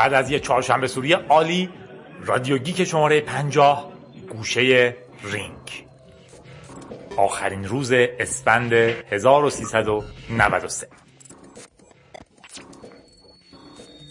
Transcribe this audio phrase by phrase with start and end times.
[0.00, 1.68] بعد از یه چهارشنبه سوری عالی
[2.20, 3.92] رادیو گیک شماره پنجاه
[4.28, 5.09] گوشه رینگ آخرین
[7.70, 10.88] روز اسفند 1393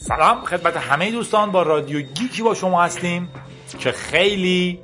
[0.07, 3.29] سلام خدمت همه دوستان با رادیو گیکی با شما هستیم
[3.79, 4.79] که خیلی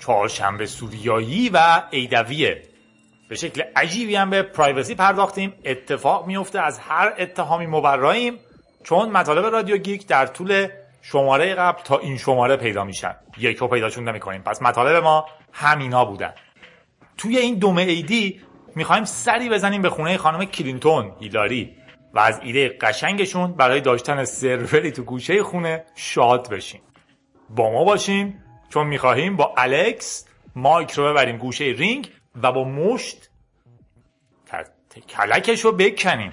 [0.00, 2.62] چهارشنبه سوریایی و عیدیه
[3.28, 5.54] به شکل عجیبی هم به privacy پرداختیم.
[5.64, 8.38] اتفاق میفته از هر اتهامی مبراییم
[8.84, 10.68] چون مطالب رادیو گیک در طول
[11.02, 13.14] شماره قبل تا این شماره پیدا میشن.
[13.38, 14.42] یهو پیداشون نمی‌کنیم.
[14.42, 16.32] پس مطالب ما همینا بودن.
[17.20, 18.40] توی این دم عیدی
[18.76, 21.76] می‌خوایم سری بزنیم به خونه خانم کلینتون هیلاری.
[22.14, 26.80] و از ایده قشنگشون برای داشتن سروری تو گوشه خونه شاد بشیم.
[27.50, 32.10] با ما باشیم چون می‌خواهیم با الکس مایک رو ببریم گوشه رینگ
[32.42, 33.30] و با مشت
[35.08, 36.32] کلکش رو بکنیم.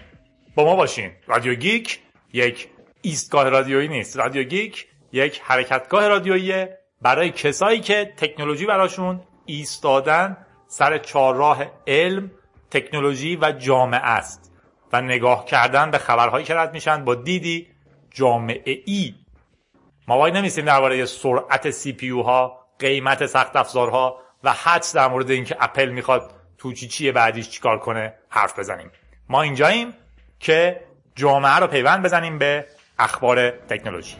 [0.56, 1.12] با ما باشین.
[1.28, 2.00] رادیو گیک
[2.34, 2.70] یک
[3.02, 4.18] ایستگاه رادیویی نیست.
[4.18, 12.32] رادیو گیک یک حرکتگاه رادیوییه برای کسایی که تکنولوژی براشون ایستادن سر چهارراه علم
[12.72, 14.53] تکنولوژی و جامعه است
[14.94, 17.68] و نگاه کردن به خبرهایی که رد میشن با دیدی
[18.12, 19.16] جامعه ای.
[20.08, 25.58] ما وای نمیسیم درباره سرعت CPU ها قیمت سخت افزارها و حدس در مورد اینکه
[25.59, 28.91] اپل می‌خواد تو چی چیه بعدیش چیکار کنه حرف بزنیم.
[29.30, 29.94] ما اینجاییم
[30.40, 30.81] که
[31.16, 32.66] جامعه رو پیوند بزنیم به
[33.00, 34.16] اخبار تکنولوژی.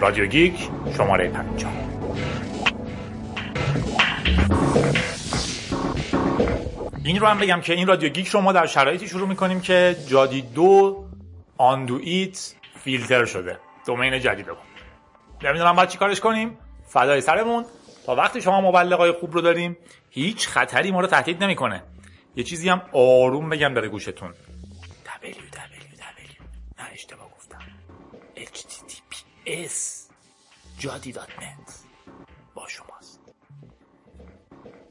[0.00, 1.97] رادیو گیک شماره پنجاه.
[7.08, 9.96] این رو هم بگم که این رادیو گیک رو ما در شرایطی شروع می‌کنیم که
[10.06, 11.04] جادی دو
[11.58, 12.54] آندویت
[12.84, 13.58] فیلتر شده.
[13.86, 14.58] دومین جدید بود.
[15.42, 16.58] نمی‌دونم باید چی کارش کنیم.
[16.88, 17.64] فدای سرمون.
[18.06, 19.76] تا وقتی شما مبلغای خوب رو داریم
[20.10, 21.82] هیچ خطری ما رو تهدید نمی‌کنه.
[22.36, 24.30] یه چیزی هم آروم بگم در گوشتون.
[24.30, 25.62] Www
[26.78, 27.62] نه اشتباه گفتم.
[28.36, 29.76] Https
[30.80, 31.72] jadi.net
[32.54, 33.20] با شماست.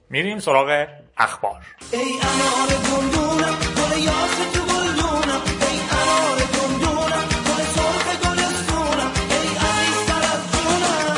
[0.09, 1.76] میریم سراغ اخبار.
[1.91, 10.05] ای انار گندونم گل یاس تو گلدونم ای انار گندونم گل سرخ گلستونم ای عزیز
[10.07, 11.17] تر از جونم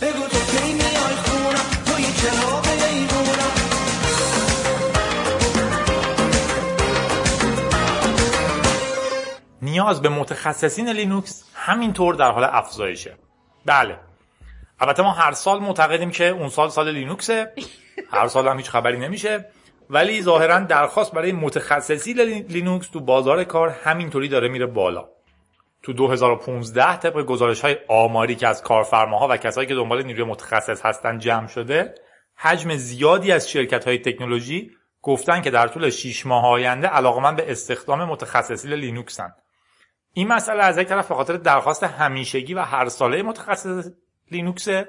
[0.00, 3.52] بگو تو کی میای خونم توی چراغ ایوونم
[9.62, 13.16] نیاز به متخصصین لینوکس همینطور در حال افزایشه.
[13.66, 13.98] بله.
[14.80, 17.52] البته ما هر سال معتقدیم که اون سال سال لینوکسه.
[18.12, 19.44] هر سال هم هیچ خبری نمیشه.
[19.92, 22.12] ولی ظاهرا درخواست برای متخصصی
[22.48, 25.08] لینوکس تو بازار کار همینطوری داره میره بالا.
[25.82, 30.86] تو 2015 طبق گزارش های آماری که از کارفرماها و کسایی که دنبال نیروی متخصص
[30.86, 31.94] هستن جمع شده
[32.36, 34.70] حجم زیادی از شرکت های تکنولوژی
[35.02, 39.32] گفتن که در طول 6 ماه آینده علاقمند به استخدام متخصصی لینوکسن.
[40.12, 43.88] این مسئله از یک طرف به خاطر درخواست همیشگی و هر ساله متخصص
[44.30, 44.88] لینوکسه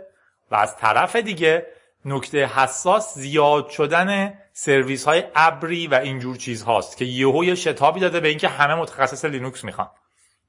[0.52, 1.68] و از طرف دیگه
[2.06, 8.00] نکته حساس زیاد شدن سرویس های ابری و اینجور چیز هاست که یهو یه شتابی
[8.00, 9.90] داده به اینکه همه متخصص لینوکس می‌خوان.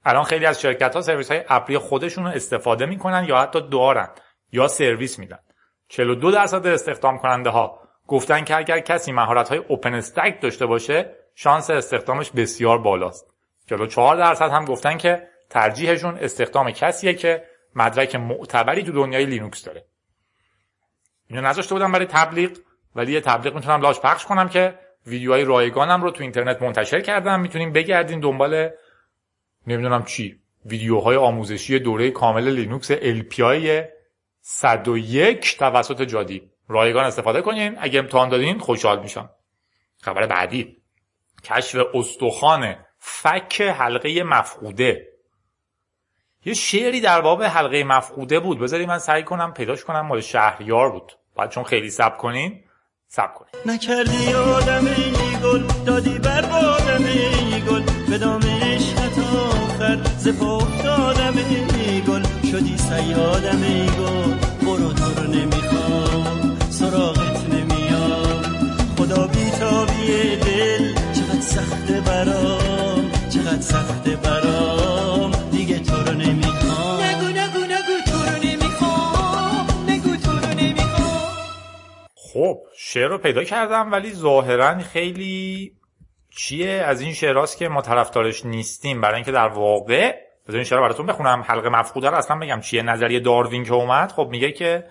[0.05, 4.09] الان خیلی از شرکت ها سرویس های ابری خودشون رو استفاده می‌کنن یا حتی دارن
[4.53, 5.39] یا سرویس میدن.
[5.89, 11.71] 42 درصد استخدام کننده ها گفتن که اگر کسی مهارت های OpenStack داشته باشه شانس
[11.71, 13.27] استخدامش بسیار بالاست.
[13.69, 19.85] 44 درصد هم گفتن که ترجیحشون استخدام کسیه که مدرک معتبری تو دنیای لینوکس داره.
[21.27, 22.51] اینو نذاشته بودم برای تبلیغ.
[22.95, 27.41] ولی یه تبلیغ می‌تونم لاش پخش کنم که ویدیوهای رایگانم رو تو اینترنت منتشر کردم
[27.41, 28.71] می‌تونیم بگردین دنبال
[29.67, 33.85] نمی‌دونم چی ویدیوهای آموزشی دوره کامل لینوکس LPI
[34.41, 36.51] 101 توسط جادی.
[36.69, 37.77] رایگان استفاده کنین.
[37.79, 39.31] اگه امتحان دادین خوشحال میشم.
[40.01, 40.77] خبر بعدی.
[41.45, 45.09] کشف استخوان فک حلقه مفقوده.
[46.45, 48.59] یه شعری در باب حلقه مفقوده بود.
[48.59, 51.13] بذاری من سعی کنم پیداش کنم مال شهریار بود.
[51.37, 52.65] بعد چون خیلی سب کنین
[53.17, 54.85] سب کنین نکردی آدم
[55.45, 57.05] گل دادی بر بادم
[57.71, 57.83] گل.
[58.11, 61.35] به دام عشقت آخر ز پا افتادم
[62.09, 62.23] گل.
[62.51, 64.35] شدی سیادم ای گل
[64.67, 68.43] برو تو رو نمی‌خوام سراغت نمیام.
[68.99, 74.94] خدا بیتابی دل چقدر سخته برام چقدر سخته برام.
[82.95, 85.73] شعر رو پیدا کردم ولی ظاهرا خیلی
[86.37, 89.01] چیه؟ از این شعراست که ما طرفدارش نیستیم.
[89.01, 90.15] برای اینکه در واقع
[90.49, 91.45] بذار این شعر براتون بخونم.
[91.47, 92.83] حلقه مفقوده رو اصلا بگم چیه.
[92.83, 94.85] نظریه داروین که اومد خب میگه که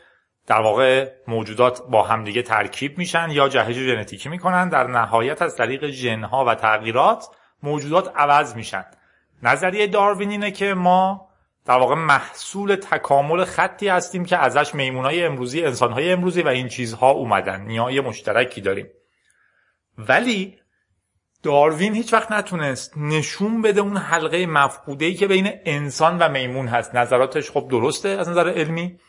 [0.47, 4.69] در واقع موجودات با همدیگه ترکیب میشن یا جهش ژنتیکی می‌کنن.
[4.69, 7.25] در نهایت از طریق ژنها و تغییرات
[7.63, 8.85] موجودات عوض میشن.
[9.43, 11.27] نظریه داروین اینه که ما
[11.65, 17.11] در واقع محصول تکامل خطی هستیم که ازش میمونای امروزی انسانهای امروزی و این چیزها
[17.11, 17.61] اومدن.
[17.61, 18.87] نیای مشترکی داریم.
[19.97, 20.59] ولی
[21.43, 26.95] داروین هیچ وقت نتونست نشون بده اون حلقه مفقوده که بین انسان و میمون هست.
[26.95, 28.99] نظراتش خب درسته از نظر علمی.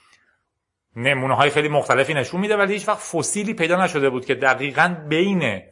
[0.96, 4.96] نمونه های خیلی مختلفی نشون میده ولی هیچ وقت فسیلی پیدا نشده بود که دقیقا
[5.08, 5.62] بین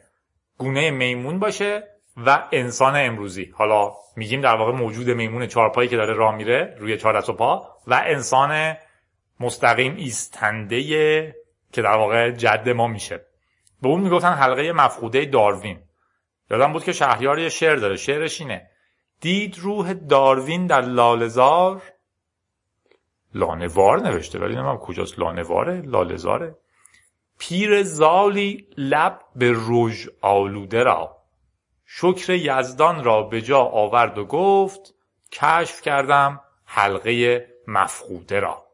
[0.57, 1.92] گونه میمون باشه.
[2.17, 3.53] و انسان امروزی.
[3.55, 7.33] حالا میگیم در واقع موجود میمون چهارپایی که داره راه میره روی چهار دست و
[7.33, 8.75] پا و انسان
[9.39, 10.81] مستقیم ایستنده
[11.73, 13.25] که در واقع جد ما میشه.
[13.81, 15.79] به اون می‌گفتن حلقه مفقوده داروین.
[16.51, 17.95] یادم بود که شهریار یه شعر داره.
[17.95, 18.69] شعرش اینه.
[19.21, 21.81] دید روح داروین در لالزار
[23.33, 25.19] لانوار نوشته ولی نمیم کجاست.
[25.19, 26.55] لانواره لالزاره
[27.39, 31.22] پیر زالی لب به روژ آلوده را.
[31.95, 34.93] شکر یزدان را به جا آورد و گفت
[35.31, 38.65] کشف کردم حلقه مفقوده را.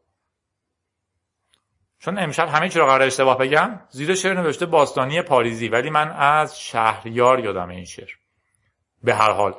[1.98, 6.10] چون امشب همه چی رو قرار اشتباه بگم زیر شعر نوشته باستانی پاریزی ولی من
[6.10, 8.10] از شهریار یادم این شعر.
[9.02, 9.54] به هر حال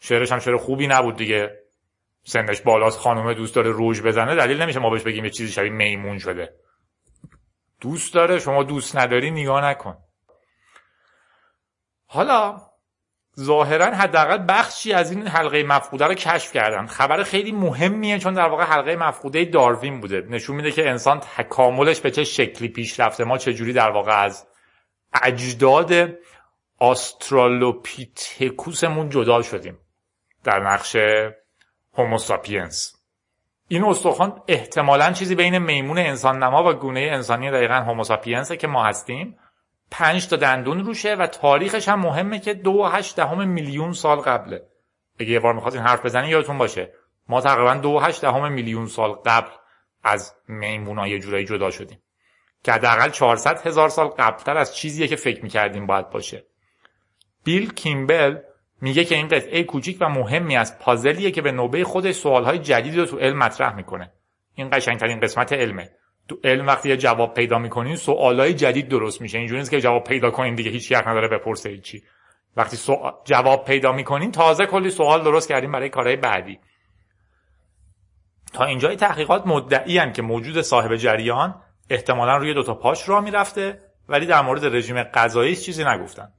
[0.00, 1.58] شعرش هم شعر خوبی نبود دیگه.
[2.24, 5.70] سنش بالاست خانومه دوست داره روژ بزنه دلیل نمیشه ما بهش بگیم یه چیزی شبیه
[5.70, 6.54] میمون شده.
[7.80, 9.96] دوست داره شما دوست نداری نگاه نکن.
[12.06, 12.71] حالا
[13.40, 16.86] ظاهرا حداقل بخشی از این حلقه مفقوده رو کشف کردن.
[16.86, 20.26] خبر خیلی مهمیه چون در واقع حلقه مفقوده داروین بوده.
[20.30, 23.24] نشون میده که انسان تکاملش به چه شکلی پیش رفته.
[23.24, 24.46] ما چجوری در واقع از
[25.22, 25.92] اجداد
[26.78, 29.78] آسترالوپیتکوسمون جدا شدیم
[30.44, 30.96] در نقش
[31.94, 32.96] هوموساپینس
[33.68, 38.84] این استخوان احتمالا چیزی بین میمون انسان نما و گونه انسانی دقیقا هوموساپینسه که ما
[38.84, 39.38] هستیم.
[39.92, 44.62] پنج تا دندون روشه و تاریخش هم مهمه که دو هشت دهم میلیون سال قبله.
[45.20, 46.92] اگه یه بار می‌خواستین حرف بزنین یادتون باشه.
[47.28, 49.50] ما تقریبا دو هشت دهم میلیون سال قبل
[50.04, 52.02] از میمونا یه جورایی جدا شدیم.
[52.64, 56.44] که حداقل 400 هزار سال قبلتر از چیزیه که فکر می‌کردیم باید باشه.
[57.44, 58.38] بیل کیمبل
[58.80, 62.96] میگه که این قطعه کوچیک و مهمی از پازلیه که به نوبه خودش سوالهای جدیدی
[62.96, 64.12] رو تو علم مطرح می‌کنه.
[64.54, 65.90] این قشنگترین قسمت علمه.
[66.28, 69.38] تو علم وقتی یه جواب پیدا می‌کنین سوالای جدید درست میشه.
[69.38, 72.02] اینجوری نیست که جواب پیدا کنین دیگه هیچ حق نداره بپرسه چی
[72.56, 76.58] وقتی سوال جواب پیدا می‌کنین تازه کلی سوال درست کردیم برای کارهای بعدی.
[78.52, 84.26] تا اینجای تحقیقات مدعی که موجود صاحب جریان احتمالا روی دوتا پاش راه می‌رفته ولی
[84.26, 86.32] در مورد رژیم غذایی چیزی نگفتن.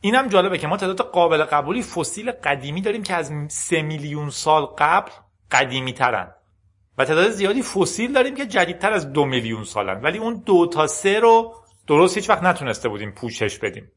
[0.00, 4.66] اینم جالبه که ما تعداد قابل قبولی فسیل قدیمی داریم که از سه میلیون سال
[4.78, 5.10] قبل
[5.50, 6.34] قدیمی ترن
[6.98, 10.00] و تعداد زیادی فسیل داریم که جدیدتر از دو میلیون سالن.
[10.00, 11.54] ولی اون دو تا سه رو
[11.86, 13.92] درست هیچ وقت نتونسته بودیم پوشش بدیم.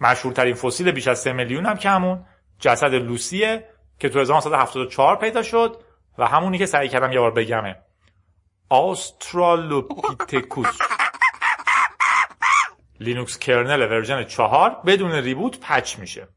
[0.00, 2.26] مشهورترین فسیل بیش از سه میلیون هم که همون
[2.58, 3.68] جسد لوسیه
[3.98, 5.82] که تو 1974 پیدا شد
[6.18, 7.76] و همونی که سعی کردم یه بار بگمش.
[8.68, 10.78] آسترالوپیتکوس.
[13.00, 16.28] لینوکس kernel version چهار بدون reboot patch میشه.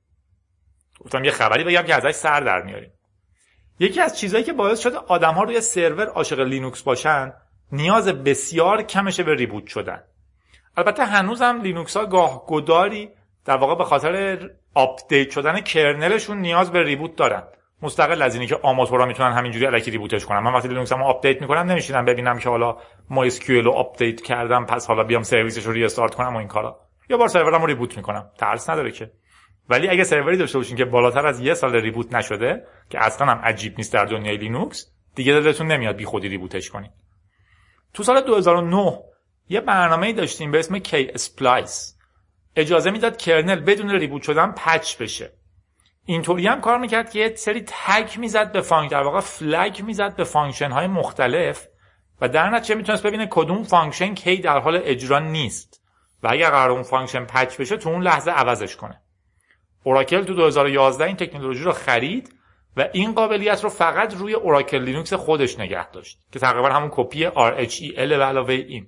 [0.99, 2.94] گفتم یه خبری بگم که ازش سر در میاریم.
[3.79, 7.33] یکی از چیزهایی که باعث شده آدم ها روی سرور عاشق لینوکس باشن
[7.71, 10.03] نیاز بسیار کمشه به reboot شدن.
[10.77, 13.09] البته هنوزم لینوکس ها گاه گداری
[13.45, 17.43] در واقع به خاطر update شدن kernel شون نیاز به reboot دارن.
[17.81, 20.39] مستقل از اینی که آماتورا می‌تونن همینجوری الکی reboot ش کنن.
[20.39, 22.77] من وقتی لینوکسمو update می‌کنم نمیشینم ببینم که حالا
[23.09, 26.79] ما اس رو update کردم پس حالا بیام سرویسش رو restart کنم و این کارا.
[27.09, 28.31] یه بار سرورم رو reboot می‌کنم.
[28.37, 29.11] ترس نداره که.
[29.69, 33.37] ولی اگه سروری داشته باشین که بالاتر از یه سال reboot نشده که اصلا هم
[33.37, 36.91] عجیب نیست در دنیای لینوکس دیگه دلتون نمیاد بی خودی reboot ش کنین.
[37.93, 38.99] تو سال 2009
[39.49, 41.97] یه برنامه‌ای داشتیم به اسم Ksplice
[42.55, 45.33] اجازه می‌داد kernel بدون reboot شدن patch بشه.
[46.05, 50.15] اینطوری هم کار می‌کرد که یه سری tag می‌زد به function در واقع flag می‌زد
[50.15, 51.67] به function های مختلف
[52.21, 55.81] و در نتیجه می‌تونست ببینه کدوم function کی در حال اجرا نیست
[56.23, 59.01] و اگر قرار اون function patch بشه تو اون لحظه عوضش کنه.
[59.85, 62.35] اوراکل تو 2011 این تکنولوژی رو خرید
[62.77, 67.25] و این قابلیت رو فقط روی اوراکل لینوکس خودش نگه داشت که تقریبا همون کپی
[67.25, 68.87] RHEL به علاوه این.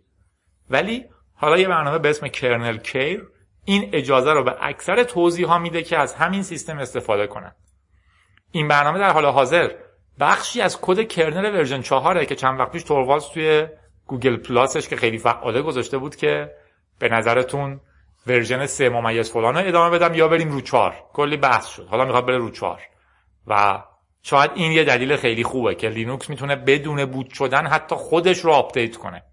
[0.69, 3.27] ولی حالا یه برنامه به اسم KernelCare
[3.65, 7.55] این اجازه رو به اکثر توزیع ها میده که از همین سیستم استفاده کنن.
[8.51, 9.71] این برنامه در حال حاضر
[10.19, 13.67] بخشی از کد kernel version 4 که چند وقت پیش توروالدز توی
[14.05, 16.51] گوگل پلاسش که خیلی فعاله گذاشته بود که
[16.99, 17.79] به نظرتون
[18.27, 20.13] version 3 ممیز فلان ادامه بدم.
[20.13, 21.87] یا بریم رو 4 کلی بحث شد.
[21.87, 22.81] حالا می‌خواد بره رو 4
[23.47, 23.83] و
[24.23, 28.51] شاید این یه دلیل خیلی خوبه که لینوکس می‌تونه بدون boot شدن حتی خودش رو
[28.51, 29.23] update کنه.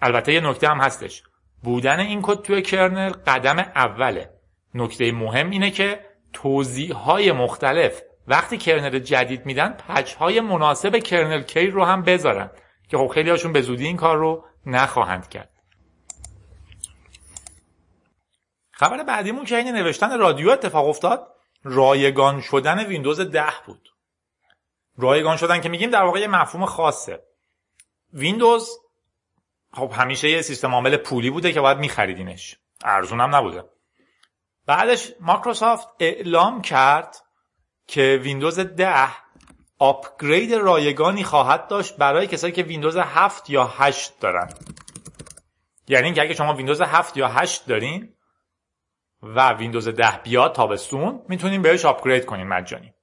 [0.00, 1.22] البته یه نکته هم هستش.
[1.62, 4.30] بودن این کد توی kernel قدم اوله.
[4.74, 6.00] نکته مهم اینه که
[6.32, 12.50] توزیع های مختلف وقتی kernel جدید میدن patch های مناسب KernelCare رو هم بذارن.
[12.88, 15.55] که خب خیلی هاشون به زودی این کار رو نخواهند کرد.
[18.76, 21.32] خبر بعدیمون که حین نوشتن رادیو اتفاق افتاد.
[21.62, 23.88] رایگان شدن ویندوز 10 بود.
[24.96, 27.22] رایگان شدن که میگیم در واقع یه مفهوم خاصه.
[28.12, 28.70] ویندوز
[29.72, 32.56] خب همیشه یه سیستم عامل پولی بوده که باید میخریدینش.
[32.84, 33.64] ارزون هم نبوده.
[34.66, 37.16] بعدش مایکروسافت اعلام کرد
[37.86, 39.08] که ویندوز 10
[39.78, 44.48] upgrade رایگانی خواهد داشت برای کسایی که ویندوز 7 یا 8 دارن.
[45.88, 48.15] یعنی اینکه اگه شما ویندوز 7 یا 8 دارین
[49.22, 52.94] و ویندوز 10 بیاد تابستون می‌تونین بهش upgrade کنین مجانی.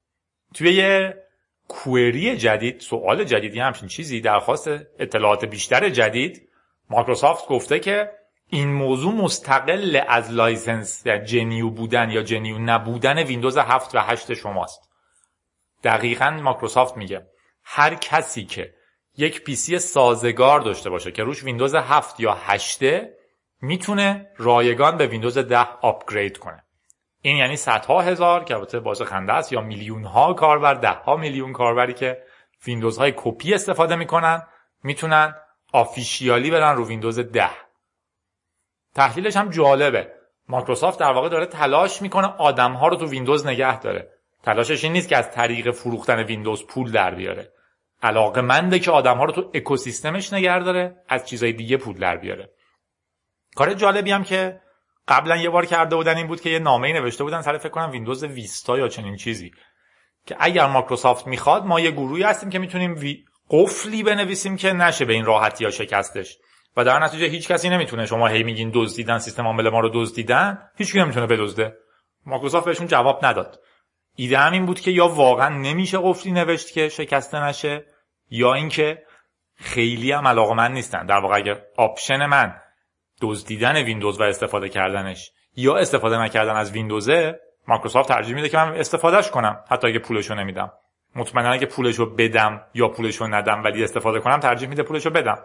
[0.54, 1.24] توی یه
[1.68, 4.68] query جدید سوال جدیدی همچین چیزی درخواست
[5.00, 6.50] اطلاعات بیشتر جدید
[6.90, 8.12] مایکروسافت گفته که
[8.48, 14.90] این موضوع مستقل از license genuine بودن یا genuine نبودن ویندوز 7 و 8 شماست.
[15.84, 17.28] دقیقا مایکروسافت میگه
[17.64, 18.74] هر کسی که
[19.18, 22.84] یک PC سازگار داشته باشه که روش ویندوز 7 یا 8
[23.64, 26.64] می‌تونه رایگان به ویندوز 10 upgrade کنه.
[27.22, 31.16] این یعنی صدها هزار که البته باعث خنده است یا میلیون ها کاربر ده ها
[31.16, 32.24] میلیون کاربری که
[32.66, 34.44] ویندوز های کپی استفاده می‌کنن
[34.84, 35.36] می‌تونن
[35.74, 37.50] officially برن رو ویندوز 10
[38.96, 40.12] تحلیلش هم جالبه.
[40.48, 44.10] مایکروسافت در واقع داره تلاش می‌کنه آدم ها رو تو ویندوز نگه داره.
[44.44, 47.54] تلاشش این نیست که از طریق فروختن ویندوز پول در بیاره.
[48.02, 52.18] علاقه منده که آدم ها رو تو اکوسیستمش نگه داره از چیزای دیگه پول در
[52.18, 52.53] بیاره.
[53.56, 54.60] کار جالبی هم که
[55.08, 57.92] قبلا یه بار کرده بودن این بود که یه نامه نوشته بودن سر فکر کنم
[57.92, 59.52] ویندوز ویستا یا چنین چیزی
[60.26, 63.26] که اگر مایکروسافت می‌خواد ما یه گروهی هستیم که می‌تونیم وی...
[63.50, 66.38] قفلی بنویسیم که نشه به این راحتی ها شکستش.
[66.78, 68.06] و در نتیجه هیچ کسی نمی‌تونه.
[68.06, 70.70] شما هی میگین دزدیدن سیستم عامل ما رو دزدیدن.
[70.78, 71.78] هیچ کی نمی‌تونه بدزده.
[72.26, 73.60] مایکروسافت بهشون جواب نداد.
[74.16, 77.86] ایده هم این بود که یا واقعا نمیشه قفلی نوشت که شکسته نشه
[78.30, 79.04] یا اینکه
[79.56, 81.06] خیلی هم علاقمند نیستن.
[81.06, 82.56] در واقع اگر option من
[83.24, 88.78] دزدیدن ویندوز و استفاده کردنش یا استفاده نکردن از ویندوزه مایکروسافت ترجیح میده که من
[88.78, 90.72] استفادهش کنم حتی اگه پولشو نمیدم.
[91.16, 95.38] مطمئنا اگه پولشو بدم یا پولشو ندم ولی استفاده کنم ترجیح میده پولشو بدم.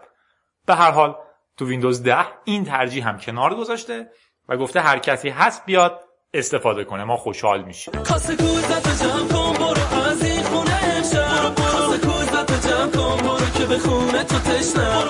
[0.65, 1.15] به هر حال
[1.57, 4.09] تو ویندوز 10 این ترجیح هم کنار گذاشته
[4.49, 5.99] و گفته هر کسی هست بیاد
[6.33, 7.03] استفاده کنه.
[7.03, 7.93] ما خوشحال میشیم.
[7.93, 11.55] کاسه کن برو از این خونه امشب.
[11.55, 13.18] کاسه کن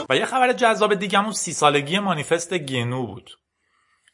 [0.10, 3.39] و یه خبر جذاب دیگهمون سی سالگی مانیفست گنو بود.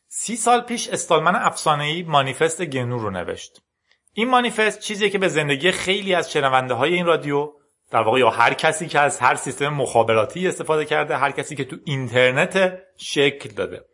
[0.07, 3.61] سی سال پیش استالمن افسانه‌ای مانیفست گنو رو نوشت.
[4.13, 7.51] این مانیفست چیزیه که به زندگی خیلی از شنونده های این رادیو
[7.91, 11.63] در واقع یا هر کسی که از هر سیستم مخابراتی استفاده کرده هر کسی که
[11.63, 13.85] تو اینترنت شکل داده.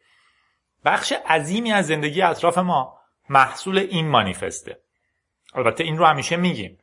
[0.86, 2.98] بخش عظیمی از زندگی اطراف ما
[3.30, 4.82] محصول این مانیفسته.
[5.54, 6.78] البته این رو همیشه میگیم.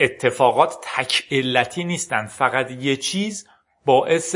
[0.00, 2.26] اتفاقات تک علتی نیستن.
[2.26, 3.48] فقط یه چیز
[3.84, 4.34] باعث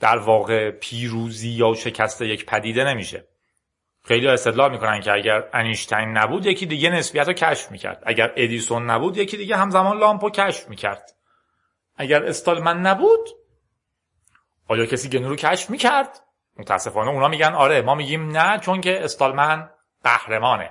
[0.00, 3.28] در واقع پیروزی یا شکست یک پدیده نمیشه.
[4.04, 8.02] خیلی استدلال می‌کنن که اگر انیشتین نبود یکی دیگه نسبیت رو کشف می‌کرد.
[8.06, 11.10] اگر ادیسون نبود یکی دیگه همزمان لامپ رو کشف می‌کرد.
[11.96, 13.28] اگر استالمن نبود
[14.68, 16.20] آیا کسی گنو رو کشف می‌کرد؟
[16.56, 19.70] متاسفانه اونا میگن آره ما میگیم نه چون که استالمن
[20.04, 20.70] قهرمانه.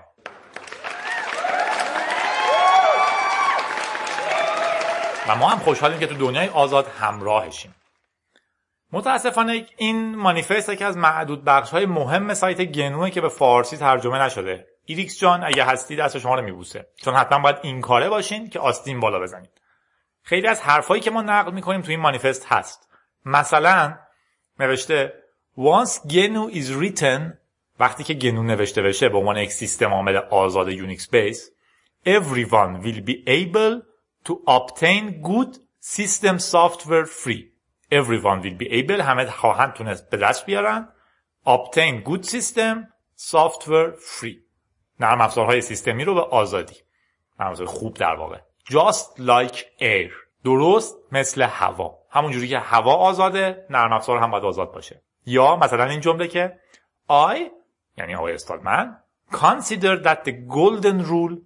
[5.28, 7.76] و ما هم خوشحالیم که تو دنیای آزاد همراهشیم.
[8.92, 14.20] متاسفانه این مانیفست که از معدود بخش های مهم سایت گنوه که به فارسی ترجمه
[14.22, 14.68] نشده.
[14.86, 16.88] ایریکس جان اگه هستی دست شما رو میبوسه.
[16.96, 19.62] چون حتما باید این کاره باشین که آستین بالا بزنید.
[20.24, 22.90] خیلی از حرفایی که ما نقل می‌کنیم تو این مانیفست هست.
[23.26, 23.98] مثلا
[24.60, 25.14] نوشته
[25.58, 27.22] Once GNU is written
[27.80, 31.52] وقتی که گنو نوشته بشه به عنوان یک سیستم عامل آزاد یونیکس base
[32.06, 33.82] everyone will be able
[34.26, 37.52] to obtain good system software free.
[37.92, 40.90] Everyone will be able همه خواهند تونست به دست بیارن
[41.46, 42.88] obtain good system
[43.32, 44.38] software free.
[45.00, 46.76] نرم افزارهای سیستمی رو به آزادی.
[47.40, 48.38] نرم افزار خوب در واقع.
[48.70, 50.12] Just like air.
[50.44, 51.98] درست مثل هوا.
[52.10, 55.02] همونجوری که هوا آزاده نرم افزار هم باید آزاد باشه.
[55.26, 56.60] یا مثلا این جمله که
[57.10, 57.38] I
[57.98, 58.98] یعنی آقای استالمن
[59.32, 61.38] consider that the golden rule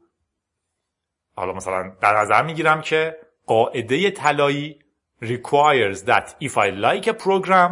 [1.42, 4.80] حالا مثلا در نظر می‌گیرم که قاعده طلایی
[5.24, 7.72] requires that if I like a program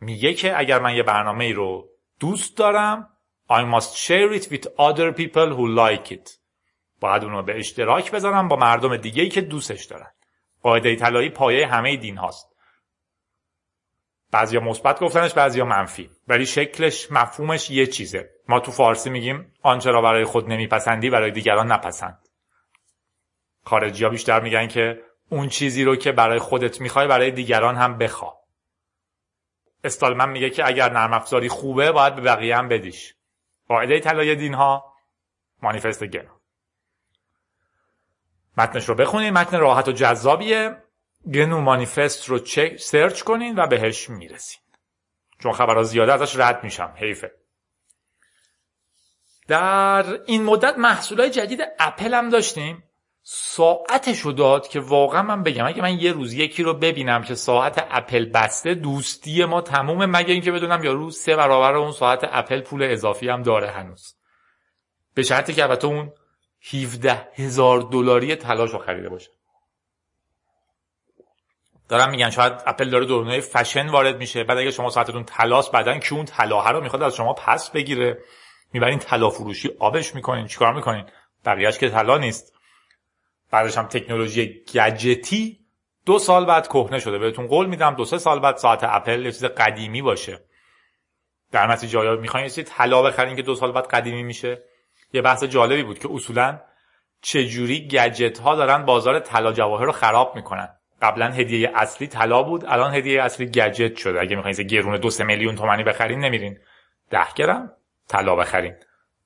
[0.00, 1.88] میگه که اگر من یه برنامه ای رو
[2.20, 3.08] دوست دارم
[3.50, 6.30] I must share it with other people who like it.
[7.00, 10.10] باید رو به اشتراک بذارم با مردم دیگه ای که دوستش دارن.
[10.62, 12.56] قاعده طلایی پایه همه دین هاست.
[14.30, 16.10] بعضیا مثبت گفتنش بعضیا منفی.
[16.28, 18.30] ولی شکلش مفهومش یه چیزه.
[18.48, 22.27] ما تو فارسی میگیم آنچه را برای خود نمیپسندی برای دیگران نپسند.
[23.68, 27.98] خارجی ها بیشتر میگن که اون چیزی رو که برای خودت می‌خوای برای دیگران هم
[27.98, 28.38] بخوا.
[29.84, 33.14] استالمن میگه که اگر نرم افزاری خوبه باید به بقیه هم بدیش.
[33.68, 34.94] قاعده طلای دین ها
[35.62, 36.30] مانیفست گنو.
[38.56, 40.82] متنش رو بخونید متن راحت و جذابیه.
[41.34, 44.60] گنو مانیفست رو چک search کنین و بهش می‌رسین.
[45.38, 46.92] چون خبرها زیاده ازش رد میشم.
[46.96, 47.32] حیفه.
[49.48, 52.87] در این مدت محصولای جدید اپل هم داشتیم.
[53.30, 57.34] ساعتش رو داد که واقعا من بگم اگه من یه روز یکی رو ببینم که
[57.34, 62.60] ساعت اپل بسته دوستی ما تمومه مگه اینکه بدونم یارو سه برابر اون ساعت اپل
[62.60, 64.14] پول اضافی هم داره هنوز.
[65.14, 66.12] به شرطی که البته اون
[66.72, 69.30] 17 هزار دلاری تلاش رو خریده باشه.
[71.88, 76.00] دارم میگن شاید اپل داره دورنای فشن وارد میشه بعد اگه شما ساعتتون تلاس بعدن
[76.00, 78.18] که اون رو می‌خواد از شما پس بگیره؟
[78.72, 81.04] می‌برین طلا فروشی آبش می‌کنین چیکار می‌کنین؟
[81.44, 82.57] بقیهش که طلا نیست.
[83.50, 85.58] بعدش هم تکنولوژی گجتی
[86.06, 87.18] دو سال بعد کهنه شده.
[87.18, 90.40] بهتون قول میدم دو سه سال بعد ساعت اپل یه چیز قدیمی باشه.
[91.52, 94.62] در نتیجه آیا می‌خواین یه چیز طلا بخرین که دو سال بعد قدیمی میشه؟
[95.12, 96.60] یه بحث جالبی بود که اصولا
[97.22, 100.68] چجوری گجت ها دارن بازار طلا جواهر رو خراب می‌کنن.
[101.02, 104.20] قبلا هدیه اصلی طلا بود الان هدیه اصلی گجت شده.
[104.20, 106.58] اگه می‌خواین گرون دو سه میلیون تومانی بخرین نمیرین.
[107.10, 107.72] ده گرم
[108.08, 108.74] طلا بخرین.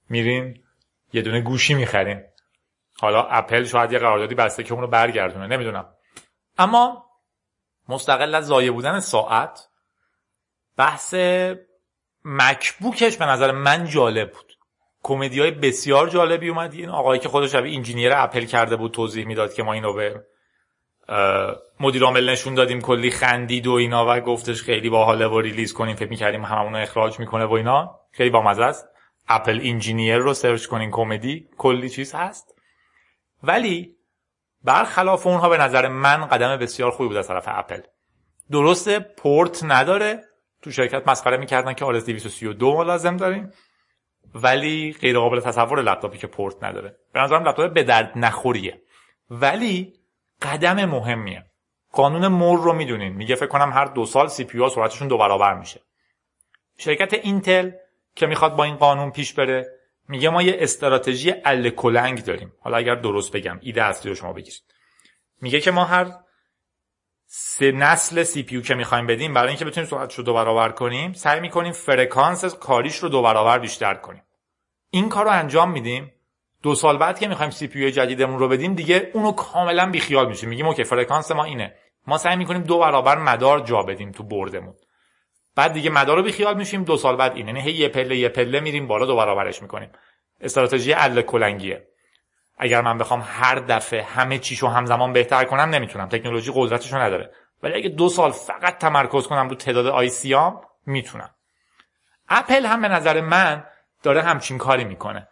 [0.08, 0.62] میرین
[1.12, 2.22] یه دونه گوشی می‌خرین.
[3.02, 5.88] حالا اپل شاید یه قراردادی بسته که اون رو برگردونه نمی‌دونم.
[6.58, 7.06] اما
[7.88, 9.68] مستقل از ضایع بودن ساعت
[10.76, 11.14] بحث
[12.24, 14.52] مکبوکش به نظر من جالب بود.
[15.02, 16.74] کمدی های بسیار جالبی اومد.
[16.74, 20.26] این آقایی که خودش شبیه engineer اپل کرده بود توضیح می‌داد که ما اینو به
[21.80, 25.96] مدیر عامل نشون دادیم کلی خندید و اینا و گفتش خیلی باحاله و release کنیم
[25.96, 28.00] فکر می‌کردیم هممون اخراج می‌کنه و اینا.
[28.12, 28.88] خیلی بامزه است.
[29.28, 31.48] Apple engineer رو search کنین کمدی.
[31.58, 32.54] کلی چیز هست.
[33.42, 33.96] ولی
[34.64, 37.80] برخلاف اونها به نظر من قدم بسیار خوبی بود از طرف اپل.
[38.50, 40.24] درسته پورت نداره.
[40.62, 43.52] تو شرکت مسخره می‌کردن که RS 232 ما لازم داریم.
[44.34, 46.96] ولی غیر قابل تصور لپتاپی که پورت نداره.
[47.12, 48.82] به نظرم لپتاپ به درد نخوریه.
[49.30, 49.92] ولی
[50.42, 51.44] قدم مهمیه.
[51.92, 53.12] قانون مور رو می‌دونین.
[53.12, 55.80] میگه فکر کنم هر دو سال CPU سرعتشون دو برابر میشه.
[56.78, 57.70] شرکت اینتل
[58.14, 59.81] که می‌خواد با این قانون پیش بره
[60.12, 62.52] میگه ما یه استراتژی الاکلنگ داریم.
[62.60, 64.62] حالا اگر درست بگم ایده اصلی رو شما بگیرید.
[65.40, 66.06] میگه که ما هر
[67.26, 71.40] سه نسل CPU که می‌خوایم بدیم برای اینکه بتونیم سرعتش رو دو برابر کنیم سعی
[71.40, 74.22] می‌کنیم فرکانس کاریش رو دو برابر بیشتر کنیم.
[74.90, 76.12] این کار رو انجام میدیم.
[76.62, 80.66] دو سال بعد که می‌خوایم CPU جدیدمون رو بدیم دیگه اونو کاملا بیخیال میشه میگیم
[80.66, 81.74] OK فرکانس ما اینه.
[82.06, 84.74] ما سعی می‌کنیم دو برابر مدار جا بدیم تو بردمون
[85.56, 87.46] بعد دیگه مدار رو بیخیال میشیم دو سال بعد این.
[87.46, 89.90] یعنی هی یه پله یه پله میریم بالا دو برابرش می‌کنیم.
[90.40, 91.88] استراتژی الاکلنگیه.
[92.58, 96.08] اگر من بخوام هر دفعه همه چیشو همزمان بهتر کنم نمی‌تونم.
[96.08, 97.30] تکنولوژی قدرتشو نداره.
[97.62, 101.30] ولی اگه دو سال فقط تمرکز کنم رو تعداد IC هام می‌تونم.
[102.28, 103.64] اپل هم به نظر من
[104.02, 105.28] داره همچین کاری می‌کنه.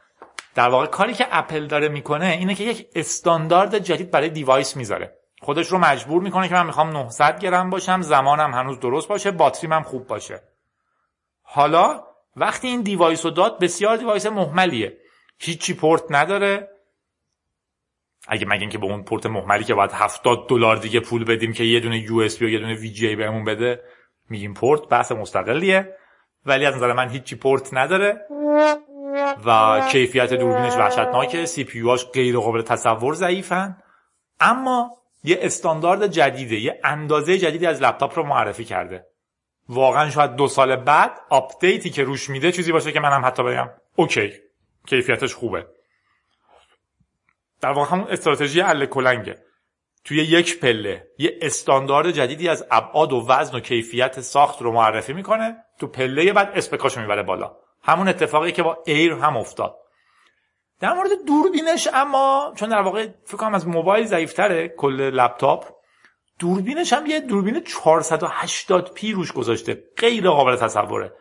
[0.54, 5.19] در واقع کاری که اپل داره می‌کنه اینه که یک استاندارد جدید برای device می‌ذاره.
[5.40, 9.72] خودش رو مجبور می‌کنه که من می‌خوام 900 گرم باشم زمانم هنوز درست باشه باتریم
[9.72, 10.42] هم خوب باشه.
[11.42, 12.04] حالا
[12.36, 14.98] وقتی این device رو داد بسیار device مهملیه.
[15.38, 16.68] هیچی پورت نداره.
[18.28, 21.64] اگه مگه اینکه به اون پورت مهملی که باید 70 دلار دیگه پول بدیم که
[21.64, 23.82] یه دونه یو اس و یه دونه وی جی بهمون بده
[24.28, 25.96] میگیم پورت بحث مستقلیه.
[26.46, 28.26] ولی از نظر من هیچی پورت نداره.
[29.44, 33.82] و کیفیت دوربینش وحشتناکه CPU غیر قابل تصور ضعیفن.
[34.40, 39.06] اما یه استاندارد جدیده یه اندازه جدیدی از لپتاپ رو معرفی کرده.
[39.68, 43.42] واقعا شاید دو سال بعد update ی که روش میده چیزی باشه که منم حتی
[43.42, 44.32] بگم okay
[44.86, 45.66] کیفیتش خوبه.
[47.60, 49.38] در واقع همون استراتژی الاکلنگه.
[50.04, 55.12] توی یک پله یه استاندارد جدیدی از ابعاد و وزن و کیفیت ساخت رو معرفی
[55.12, 57.56] می‌کنه تو پله بعد spec اشو می‌بره بالا.
[57.82, 59.76] همون اتفاقی که با ایر هم افتاد.
[60.80, 65.80] در مورد دوربینش اما چون در واقع فکر کنم از موبایل ضعیفتره کل لپتاپ
[66.40, 69.84] دوربینش هم یه دوربین 480 p روش گذاشته.
[69.96, 71.12] غیر قابل تصوره.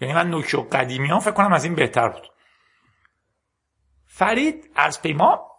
[0.00, 2.32] یعنی مال نوکیا قدیمی ها فکر کنم از این بهتر بود.
[4.06, 5.50] فرید از پیما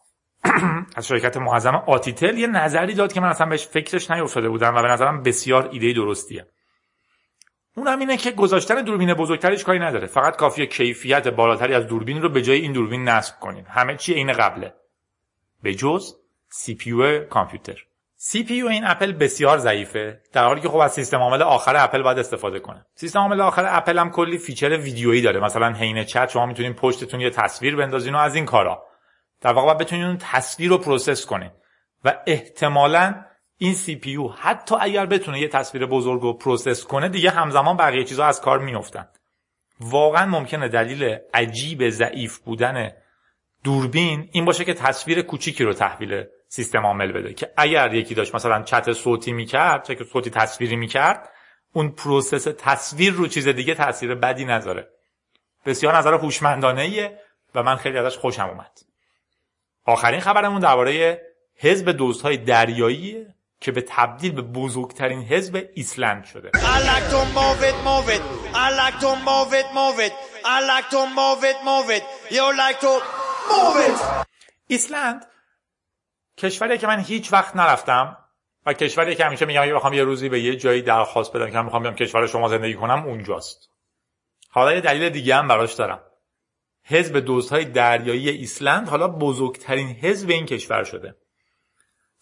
[0.96, 4.82] از شرکت معظم آتیتل یه نظری داد که من اصلا بهش فکرش نیفتاده بودم و
[4.82, 6.48] به نظرم بسیار ایده درستیه.
[7.76, 10.08] اونم اینه که گذاشتن دوربین بزرگترش کاری نداره.
[10.08, 13.66] فقط کافیه کیفیت بالاتری از دوربین رو به جای این دوربین نصب کنین.
[13.66, 14.74] همه چی عین قبله.
[15.64, 16.16] به جز
[16.50, 17.86] CPU کامپیوتر.
[18.16, 20.22] CPU این اپل بسیار ضعیفه.
[20.34, 22.86] در حالی که خب از سیستم عامل آخر اپل باید استفاده کنه.
[22.96, 25.40] سیستم عامل آخر اپل هم کلی feature ویدیویی داره.
[25.40, 28.84] مثلا حین چت شما می‌تونین پشتتون یه تصویر بندازین و از این کارا.
[29.42, 31.52] در واقع باید بتونین اون تصویر رو process کنین.
[32.06, 33.16] و احتمالاً
[33.64, 38.26] این CPU حتی اگر بتونه یه تصویر بزرگ رو process کنه دیگه همزمان بقیه چیزها
[38.26, 39.08] از کار میافتن.
[39.80, 42.92] واقعا ممکنه دلیل عجیب ضعیف بودن
[43.64, 48.36] دوربین این باشه که تصویر کوچیکی رو تحویل سیستم عامل بده که اگر یکی داشت
[48.36, 51.30] مثلا چت صوتی می‌کرد چت صوتی تصویری می‌کرد
[51.74, 54.88] اون process تصویر رو چیز دیگه تاثیر بدی نذاره
[55.66, 57.20] بسیار نظر هوشمندانه ایه
[57.56, 58.80] و من خیلی ازش خوشم اومد.
[59.86, 61.22] آخرین خبرمون درباره
[61.58, 63.28] حزب دزدهای دریایی
[63.62, 66.52] که به تبدیل به بزرگترین حزب ایسلند شده.
[74.68, 75.26] ایسلند
[76.38, 78.18] کشوری که من هیچ وقت نرفتم
[78.66, 81.58] و کشوری که همیشه میگم اگه بخوام یه روزی به یه جایی درخواست بدم که
[81.58, 83.70] من می‌خوام بیام کشور شما زندگی کنم اونجاست.
[84.50, 86.04] حالا یه دلیل دیگه هم براش دارم.
[86.84, 91.16] حزب دوستهای دریایی ایسلند حالا بزرگترین حزب این کشور شده.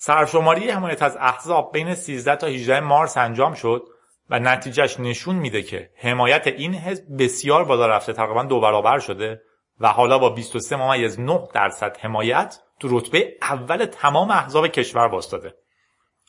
[0.02, 3.84] سرشماری حمایت از احزاب بین 13 تا 18 مارس انجام شد
[4.30, 9.42] و نتیجهش نشون میده که حمایت این حزب بسیار بالا رفته تقریبا دو برابر شده
[9.80, 15.56] و حالا با 23 ممیز 9 درصد حمایت تو رتبه اول تمام احزاب کشور باستاده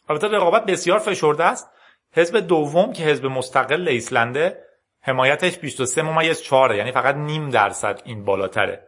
[0.09, 1.71] البته رقابت بسیار فشرده است.
[2.13, 4.65] حزب دوم که حزب مستقل ایسلنده
[5.01, 8.87] حمایتش 23 ممیز 4 یعنی فقط نیم درصد این بالاتره.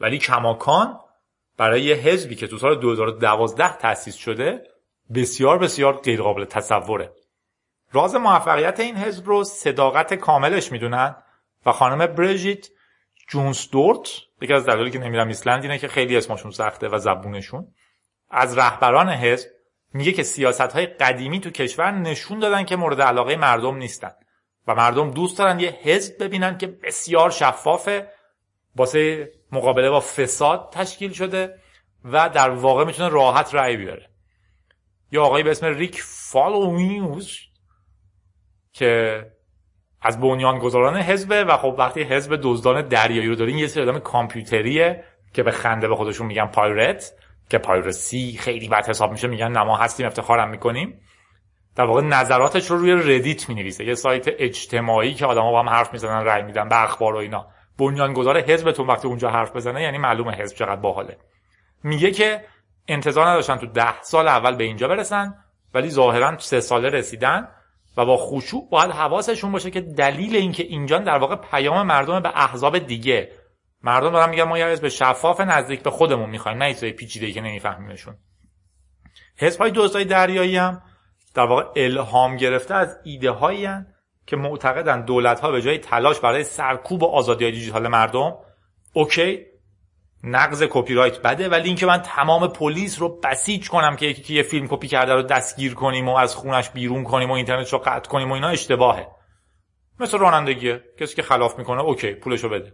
[0.00, 0.98] ولی کماکان
[1.56, 4.62] برای یه حزبی که تو سال 2012 تأسیس شده
[5.14, 7.12] بسیار بسیار غیرقابل تصوره.
[7.92, 11.16] راز موفقیت این حزب رو صداقت کاملش می‌دونن
[11.66, 12.68] و خانم برژیت
[13.28, 14.08] جونسدورت
[14.42, 17.74] یکی از دلایلی که نمیرم ایسلند اینه که خیلی اسمشون سخته و زبونشون
[18.30, 19.48] از رهبران حزب
[19.94, 24.12] میگه که سیاست های قدیمی تو کشور نشون دادن که مورد علاقه مردم نیستن
[24.68, 28.08] و مردم دوست دارن یه حزب ببینن که بسیار شفافه
[28.76, 31.58] واسه مقابله با فساد تشکیل شده
[32.04, 34.10] و در واقع می‌تونه راحت رأی بیاره.
[35.12, 37.38] یا آقایی به اسم ریک فالکوینگه
[38.72, 39.22] که
[40.02, 45.04] از بنیانگذاران حزبه و خب وقتی حزب دزدان دریایی رو دارین یه سری آدم کامپیوتریه
[45.34, 47.12] که به خنده به خودشون میگن پایرت
[47.50, 51.00] که پایرسی خیلی بد حساب میشه میگن نما هستیم افتخارم می‌کنیم.
[51.76, 53.84] در واقع نظراتش رو روی ردیت می‌نویسه.
[53.84, 57.46] یه سایت اجتماعی که آدما با هم حرف می‌زنن رأی میدن به اخبار و اینا.
[57.82, 61.18] بنیانگذار حزبتون وقتی اونجا حرف بزنه یعنی معلومه حزب چقدر باحاله.
[61.82, 62.44] میگه که
[62.88, 65.34] انتظار نداشتن تو ده سال اول به اینجا برسن
[65.74, 67.48] ولی ظاهرا سه ساله رسیدن
[67.96, 72.32] و با خشوع باید حواسشون باشه که دلیل اینکه اینجا در واقع پیام مردم به
[72.34, 73.32] احزاب دیگه
[73.82, 77.40] مردم دارن میگن ما یه حزب شفاف نزدیک به خودمون می‌خوایم نه چیزای پیچیده که
[77.40, 78.14] نمیفهمیمشون.
[79.38, 80.82] حزب های دزدای دریایی هم
[81.34, 83.66] در واقع الهام گرفته از ایده هایی
[84.32, 88.34] که معتقدن دولت ها به جای تلاش برای سرکوب آزادی دیجیتال مردم
[88.92, 89.46] okay
[90.24, 94.42] نقض کپی رایت بده ولی اینکه من تمام پلیس رو بسیج کنم که یکی یه
[94.42, 98.10] فیلم کپی کرده رو دستگیر کنیم و از خونش بیرون کنیم و اینترنت رو قطع
[98.10, 99.06] کنیم و اینا اشتباهه.
[100.00, 102.72] مثل رانندگیه کسی که خلاف می‌کنه اوکی پولشو بده.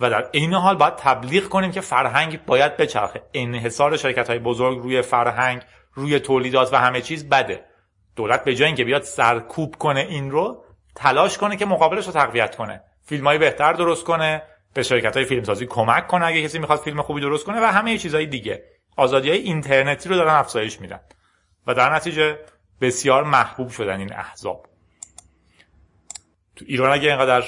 [0.00, 3.22] و در این حال باید تبلیغ کنیم که فرهنگ باید بچرخه.
[3.34, 7.64] انحصار شرکت های بزرگ روی فرهنگ روی تولیدات و همه چیز بده.
[8.16, 10.65] دولت به جای اینکه بیاد سرکوب کنه این رو
[10.96, 12.80] تلاش کنه که مقابلش رو تقویت کنه.
[13.02, 14.42] فیلم های بهتر درست کنه
[14.74, 17.98] به شرکت های فیلمسازی کمک کنه اگه کسی می‌خواد فیلم خوبی درست کنه و همه
[17.98, 18.64] چیزهای دیگه.
[18.96, 21.00] آزادی های اینترنتی رو دارن افزایش میدن.
[21.66, 22.38] و در نتیجه
[22.80, 24.66] بسیار محبوب شدن این احزاب.
[26.56, 27.44] تو ایران اگه اینقدر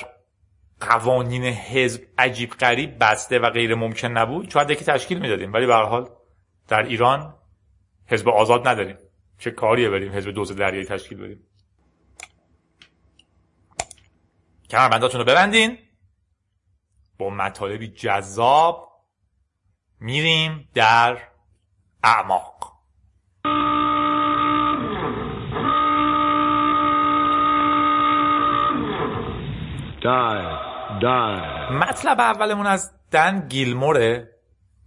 [0.81, 5.53] قوانین حزب عجیب غریب بسته و غیر ممکن نبود شاید یکی تشکیل می‌دادیم.
[5.53, 6.09] ولی به حال
[6.69, 7.35] در ایران
[8.07, 8.97] حزب آزاد نداریم.
[9.39, 11.48] چه کاریه بریم حزب دوز دریایی تشکیل بدیم؟
[14.71, 15.79] کمربنداتون رو ببندین.
[17.19, 18.89] با مطالبی جذاب
[20.01, 21.19] میریم در
[22.05, 22.79] اعماق.
[30.03, 31.73] Dive, dive.
[31.73, 34.35] مطلب اولمون از دن گیلموره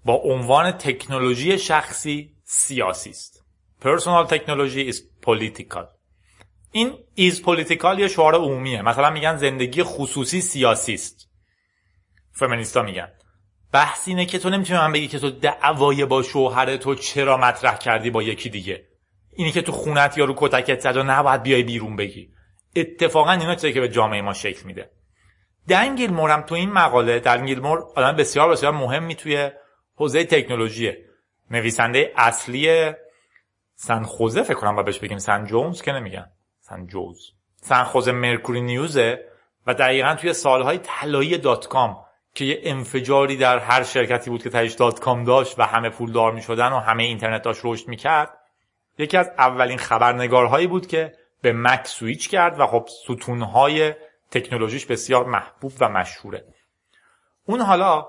[0.06, 3.46] با عنوان تکنولوژی شخصی سیاسی است.
[3.82, 6.01] Personal technology is political.
[6.72, 8.82] این is political یه شعار عمومیه.
[8.82, 11.30] مثلا میگن زندگی خصوصی سیاسی است.
[12.32, 13.12] فمینیستا میگن.
[13.74, 17.78] بحث اینه که تو نمی‌تونی من بگی که تو دعوای با شوهر تو چرا مطرح
[17.78, 18.88] کردی با یکی دیگه.
[19.34, 22.34] اینی که تو خونت یا رو کتکت زد و نباید بیای بیرون بگی.
[22.76, 24.92] اتفاقا اینا چیزی که به جامعه ما شکل میده.
[25.68, 29.52] دن گیلمور هم تو این مقاله دن گیلمور آدم بسیار بسیار مهمی توی
[29.96, 31.06] حوزه تکنولوژیه.
[31.52, 32.92] نویسنده اصلی
[33.76, 36.32] سن خوزه فکر کنم بهش بگیم سن جونز که نمیگن.
[36.72, 39.26] سن جوز سن خوزه مرکوری نیوزه
[39.68, 41.98] و دقیقا توی سالهای طلایی dot com
[42.34, 46.12] که یه انفجاری در هر شرکتی بود که تهش dot com داشت و همه پول
[46.12, 48.38] دار می شدن و همه اینترنت داشت رشد می کرد
[48.98, 53.94] یکی از اولین خبرنگارهایی بود که به مک سویچ کرد و خب ستونهای
[54.32, 56.46] تکنولوژیش بسیار محبوب و مشهوره.
[57.46, 58.08] اون حالا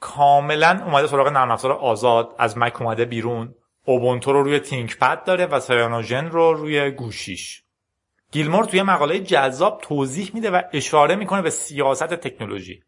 [0.00, 5.46] کاملا اومده سراغ نرم افزار آزاد از مک اومده بیرون اوبونتو رو روی ThinkPad داره
[5.46, 7.63] و Cyanogen رو روی گوشیش.
[8.34, 12.82] گیلمور توی مقاله جذاب توضیح میده و اشاره می‌کنه به سیاست تکنولوژی.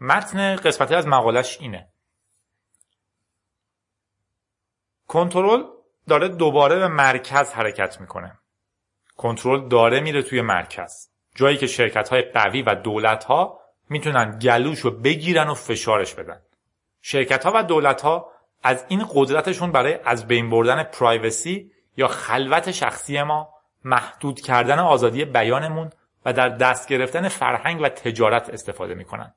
[0.00, 1.88] متن قسمتی از مقالش اینه.
[5.06, 5.64] کنترل
[6.08, 8.38] داره دوباره به مرکز حرکت می‌کنه.
[9.16, 11.08] کنترل داره میره توی مرکز.
[11.34, 16.40] جایی که شرکت های قوی و دولت ها می‌تونن گلوش رو بگیرن و فشارش بدن.
[17.02, 22.70] شرکت ها و دولت ها از این قدرتشون برای از بین بردن پرایوسی یا خلوت
[22.70, 25.90] شخصی ما محدود کردن آزادی بیانمون
[26.24, 29.34] و در دست گرفتن فرهنگ و تجارت استفاده می‌کنن.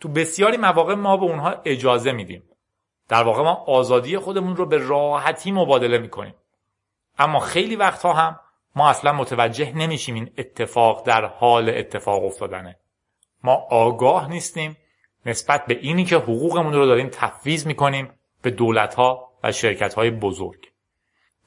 [0.00, 2.42] تو بسیاری مواقع ما به اونها اجازه میدیم.
[3.08, 6.34] در واقع ما آزادی خودمون رو به راحتی مبادله می‌کنیم.
[7.18, 8.40] اما خیلی وقتها هم
[8.76, 12.78] ما اصلا متوجه نمیشیم این اتفاق در حال اتفاق افتادنه.
[13.44, 14.76] ما آگاه نیستیم
[15.26, 18.12] نسبت به اینی که حقوقمون رو داریم تفویض می‌کنیم
[18.42, 20.71] به دولت ها و شرکت های بزرگ.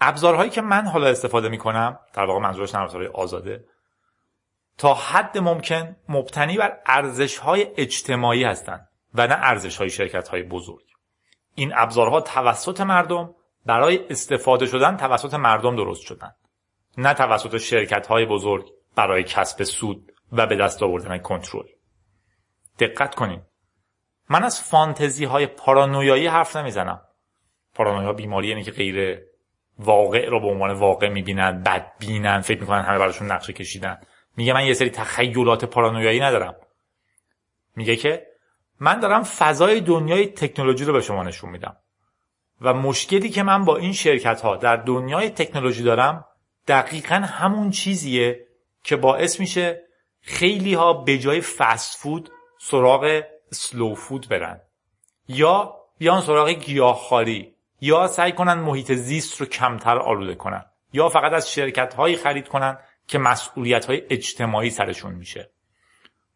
[0.01, 3.65] ابزارهایی که من حالا استفاده می‌کنم در واقع منظورش نرم آزاده
[4.77, 10.43] تا حد ممکن مبتنی بر ارزش های اجتماعی هستند و نه ارزش های شرکت های
[10.43, 10.85] بزرگ.
[11.55, 16.31] این ابزارها توسط مردم برای استفاده شدن توسط مردم درست شدن.
[16.97, 21.65] نه توسط شرکت های بزرگ برای کسب سود و به دست آوردن کنترل.
[22.79, 23.41] دقت کنید
[24.29, 27.01] من از فانتزی های پارانویایی حرف نمی‌زنم.
[27.75, 29.21] پارانویا بیماری اینه که غیر
[29.79, 33.97] واقع رو به عنوان واقع می‌بینن بد بینن فکر می‌کنن همه براشون نقشه کشیدن.
[34.37, 36.55] میگه من یه سری تخیلات پارانویایی ندارم.
[37.75, 38.27] میگه که
[38.79, 41.77] من دارم فضای دنیای تکنولوژی رو به شما نشون میدم.
[42.61, 46.25] و مشکلی که من با این شرکت ها در دنیای تکنولوژی دارم
[46.67, 48.47] دقیقا همون چیزیه
[48.83, 49.83] که باعث میشه
[50.21, 54.61] خیلی ها به جای فست فود سراغ سلو فود برن.
[55.27, 57.54] یا بیان سراغ گیاهخواری.
[57.85, 62.47] یا سعی کنن محیط زیست رو کمتر آلوده کنن یا فقط از شرکت هایی خرید
[62.47, 65.49] کنن که مسئولیت های اجتماعی سرشون میشه.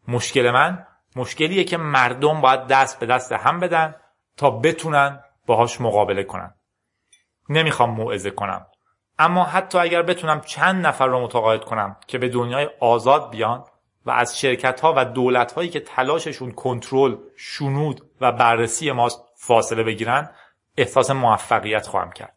[0.08, 0.86] مشکل من
[1.16, 3.94] مشکلیه که مردم باید دست به دست هم بدن
[4.36, 6.54] تا بتونن باهاش مقابله کنن.
[7.48, 8.66] نمی‌خوام موعظه کنم.
[9.18, 13.64] اما حتی اگر بتونم چند نفر رو متقاعد کنم که به دنیای آزاد بیان
[14.06, 19.82] و از شرکت ها و دولت هایی که تلاششون کنترل، شنود و بررسی ماست فاصله
[19.82, 20.30] بگیرن
[20.76, 22.36] احساس موفقیت خواهم کرد.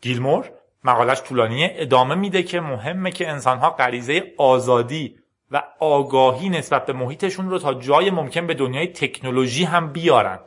[0.00, 0.50] گیلمور
[0.84, 5.18] مقالش طولانیه ادامه میده که مهمه که انسانها غریزه آزادی
[5.50, 10.38] و آگاهی نسبت به محیطشون رو تا جای ممکن به دنیای تکنولوژی هم بیارن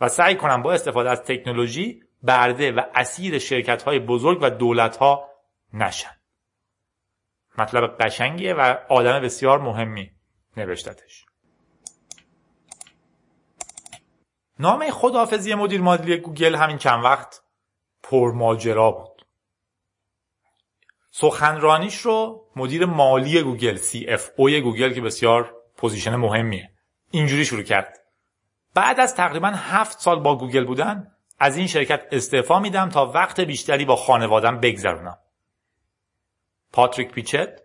[0.00, 4.96] و سعی کنن با استفاده از تکنولوژی برده و اسیر شرکت های بزرگ و دولت
[4.96, 5.28] ها
[5.72, 6.16] نشن
[7.58, 10.10] مطلب قشنگیه و آدم بسیار مهمی
[10.56, 11.24] نوشتتش
[14.62, 17.42] نامه خداحافظی مدیر مالی گوگل همین چند وقت
[18.02, 19.26] پرماجرا بود.
[21.10, 26.70] سخنرانیش رو مدیر مالی گوگل CFO گوگل که بسیار position مهمیه
[27.10, 27.98] اینجوری شروع کرد.
[28.74, 33.40] بعد از تقریبا هفت سال با گوگل بودن از این شرکت استعفا میدم تا وقت
[33.40, 35.18] بیشتری با خانوادم بگذرونم.
[36.72, 37.60] پاتریک پیچت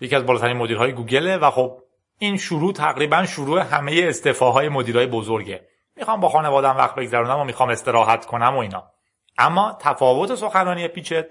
[0.00, 1.82] یکی از بالاترین مدیرهای گوگله و خب
[2.18, 5.75] این شروع تقریبا شروع همه استعفاهای مدیرهای بزرگه.
[5.96, 8.90] می‌خوام با خانوادم وقت بگذرونم و می‌خوام استراحت کنم و اینا.
[9.38, 11.26] اما تفاوت سخنرانی پیچت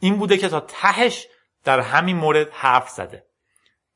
[0.00, 1.26] این بوده که تا تهش
[1.64, 3.26] در همین مورد حرف زده.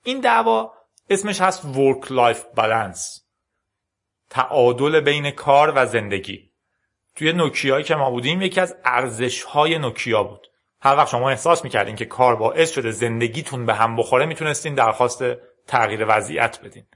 [0.05, 0.73] این دعوا
[1.11, 3.21] اسمش هست work life balance.
[4.31, 6.51] تعادل بین کار و زندگی.
[7.17, 10.47] توی نوکیایی که ما بودیم یکی از ارزش های نوکیا بود.
[10.83, 15.25] هر وقت شما احساس می‌کردین که کار باعث شده زندگیتون به هم بخوره می‌تونستین درخواست
[15.67, 16.87] تغییر وضعیت بدین.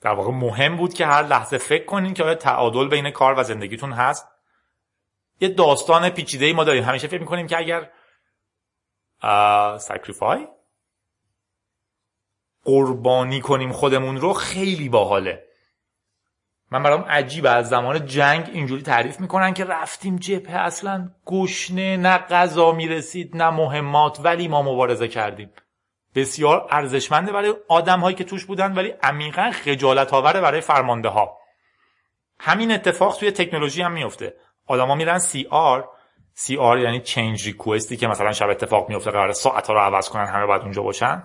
[0.00, 3.42] در واقع مهم بود که هر لحظه فکر کنین که آیا تعادل بین کار و
[3.42, 4.28] زندگیتون هست.
[5.40, 6.84] یه داستان پیچیده ای ما داریم.
[6.84, 7.90] همیشه فکر می‌کنیم که اگر
[9.78, 10.48] سکریفای
[12.64, 15.44] قربانی کنیم خودمون رو خیلی باحاله.
[16.70, 17.50] من برام عجیبه.
[17.50, 20.56] از زمان جنگ اینجوری تعریف می‌کنن که رفتیم جبهه.
[20.56, 25.52] اصلا گشنه نه غذا می‌رسید نه مهمات ولی ما مبارزه کردیم.
[26.14, 31.38] بسیار ارزشمنده برای آدم هایی که توش بودن ولی عمیقا خجالت آوره برای فرمانده ها
[32.40, 34.34] همین اتفاق توی تکنولوژی هم میفته
[34.66, 35.88] آدما میرن سی آر
[36.34, 40.08] سی آر یعنی چنج ریکوستی که مثلا شب اتفاق میفته قرار ساعت ها رو عوض
[40.08, 41.24] کنن همه باید اونجا باشن.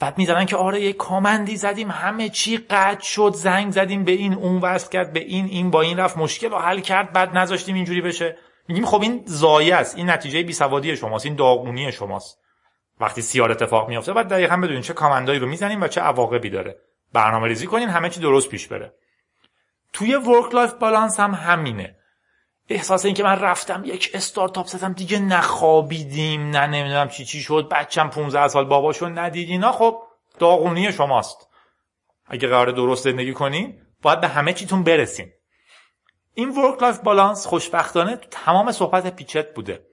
[0.00, 4.12] بعد می‌زنن که آره یه command ی زدیم همه چی قطع شد زنگ زدیم به
[4.12, 7.36] این اون وصل کرد به این این با این رفت مشکل رو حل کرد بعد
[7.36, 8.36] نذاشتیم اینجوری بشه.
[8.68, 12.43] میگیم خب این ضایع است این نتیجه بیسوادی شماست این داغونی شماست.
[13.00, 16.50] وقتی سیار اتفاق میفته بعد دقیقا بدونین چه command ایی رو می‌زنیم و چه عواقبی
[16.50, 16.76] داره.
[17.12, 18.94] برنامه ریزی کنین همه چی درست پیش بره.
[19.92, 21.96] توی work life balance هم همینه.
[22.68, 27.68] احساس این که من رفتم یک استارتاپ زدم دیگه نخوابیدیم نه نمی‌دونم چی چی شد
[27.68, 30.02] بچم 15 سال باباشو ندید اینا خب
[30.38, 31.48] داغونی شماست.
[32.26, 35.30] اگه قرار درست زندگی کنین باید به همه چیتون برسین.
[36.34, 39.86] این work life balance خوشبختانه تو تمام صحبت پیچت بوده.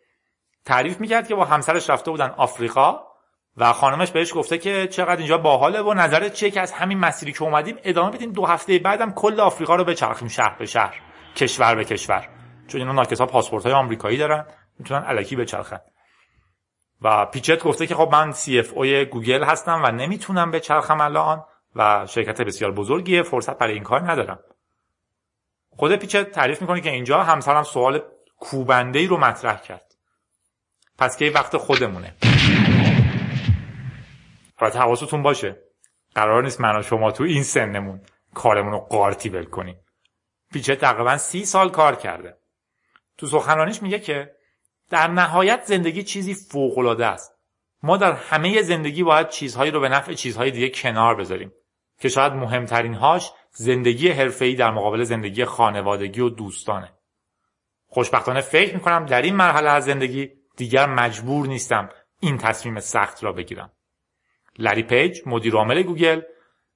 [0.65, 2.99] تعریف می‌کرد که با همسرش رفته بودن آفریقا
[3.57, 7.31] و خانمش بهش گفته که چقدر اینجا باحاله و نظرت چیه که از همین مسیری
[7.31, 11.01] که اومدیم ادامه بدیم دو هفته بعدم کل آفریقا رو بچرخیم شهر به شهر
[11.35, 12.29] کشور به کشور.
[12.67, 14.45] چون اینا ناکسا پاسپورت های آمریکایی دارن
[14.79, 15.79] می‌تونن الکی بچرخن.
[17.01, 21.43] و پیچت گفته که خب من CFO ی گوگل هستم و نمی‌تونم بچرخم الان
[21.75, 24.39] و شرکت بسیار بزرگیه فرصت برای این کار ندارم.
[25.69, 28.01] خود پیچت تعریف می‌کنه که اینجا همسرم سوال
[28.39, 29.90] کوبنده ای رو مطرح کرد.
[31.01, 32.15] پس کی وقت خودمونه.
[34.59, 35.57] البته حواستون باشه.
[36.15, 38.01] قرار نیست من و شما تو این سنمون
[38.33, 39.75] کارمون رو قارتی ول کنیم.
[40.53, 42.37] پیچت تقریبا سی سال کار کرده.
[43.17, 44.31] تو سخنرانیش میگه که
[44.89, 47.31] در نهایت زندگی چیزی فوقالعاده است.
[47.83, 51.51] ما در همه زندگی باید چیزهایی رو به نفع چیزهای دیگه کنار بذاریم
[51.99, 56.93] که شاید مهمترین هاش زندگی حرفه‌ای در مقابل زندگی خانوادگی و دوستانه.
[57.87, 63.31] خوشبختانه فکر می‌کنم در این مرحله از زندگی دیگر مجبور نیستم این تصمیم سخت را
[63.31, 63.71] بگیرم.
[64.59, 66.21] لری پیج مدیر عامل گوگل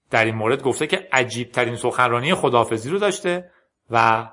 [0.10, 3.52] در این مورد گفته که عجیب ترین سخنرانی خداحافظی رو داشته
[3.90, 4.28] و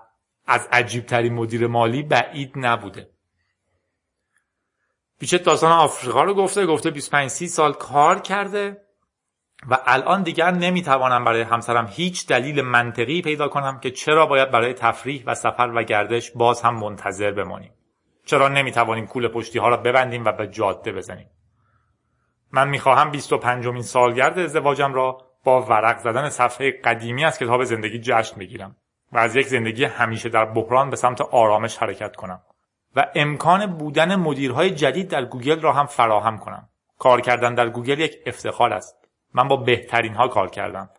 [0.47, 3.11] از عجیب ترین مدیر مالی بعید نبوده.
[5.21, 8.83] پیچت داستان آفریقا رو گفته گفته 25 30 سال کار کرده
[9.69, 14.75] و الان دیگر نمی‌توانم برای همسرم هیچ دلیل منطقی پیدا کنم که چرا باید برای
[14.75, 17.73] تفریح و سفر و گردش باز هم منتظر بمانیم.
[18.27, 21.31] چرا نمی‌توانیم کول پشتی ها را ببندیم و به جاده بزنیم؟
[22.51, 27.99] من می‌خواهم 25 امین سالگرد ازدواجم را با ورق زدن صفحه قدیمی از کتاب زندگی
[27.99, 28.77] جشن بگیرم
[29.13, 32.43] و از یک زندگی همیشه در بحران به سمت آرامش حرکت کنم
[32.97, 36.69] و امکان بودن مدیرهای جدید در گوگل را هم فراهم کنم.
[36.99, 39.09] کار کردن در گوگل یک افتخار است.
[39.35, 40.91] من با بهترین ها کار کردم.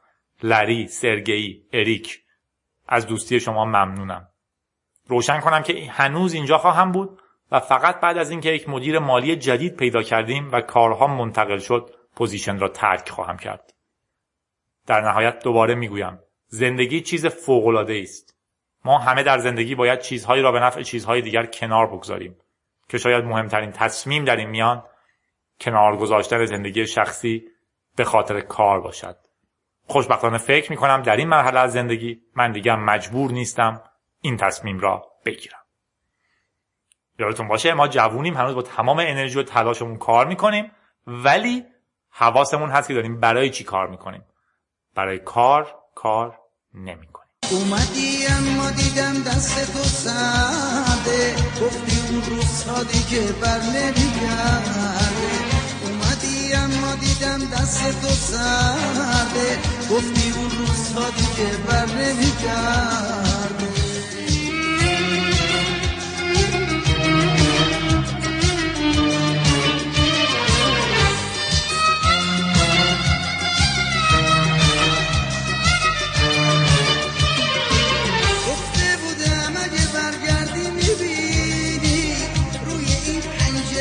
[0.43, 2.19] لری، سرگئی، اریک.
[2.87, 4.27] از دوستی شما ممنونم.
[5.07, 9.35] روشن کنم که هنوز اینجا خواهم بود و فقط بعد از اینکه یک مدیر مالی
[9.35, 13.73] جدید پیدا کردیم و کارها منتقل شد position را ترک خواهم کرد.
[14.87, 18.37] در نهایت دوباره می‌گویم زندگی چیز فوق‌العاده است.
[18.85, 22.37] ما همه در زندگی باید چیزهایی را به نفع چیزهای دیگر کنار بگذاریم
[22.89, 24.83] که شاید مهمترین تصمیم در این میان
[25.59, 27.43] کنار گذاشتن زندگی شخصی
[27.95, 29.17] به خاطر کار باشد.
[29.87, 33.81] خوشبختانه فکر می کنم در این مرحله از زندگی من دیگر مجبور نیستم
[34.25, 35.59] این تصمیم را بگیرم.
[37.19, 40.71] یادتون باشه ما جوونیم هنوز با تمام انرژی و تلاشمون کار می‌کنیم
[41.07, 41.65] ولی
[42.09, 44.23] حواسمون هست که داریم برای چی کار می‌کنیم.
[44.95, 46.39] برای کار کار
[46.73, 47.29] نمی‌کنیم.
[47.51, 51.35] اومدی اما دیدم دست تو سرده.
[51.61, 55.29] گفتی اون روزها دیگه بر نمیگرده.
[55.83, 59.57] اومدی اما دیدم دست تو سرده.
[59.91, 63.32] گفتی اون روزها دیگه بر نمیگرده.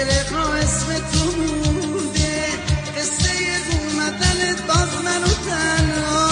[0.03, 2.47] تلگرام اسم تو بوده.
[2.97, 3.31] قصه
[3.73, 6.31] اومدنت باز منو تنها.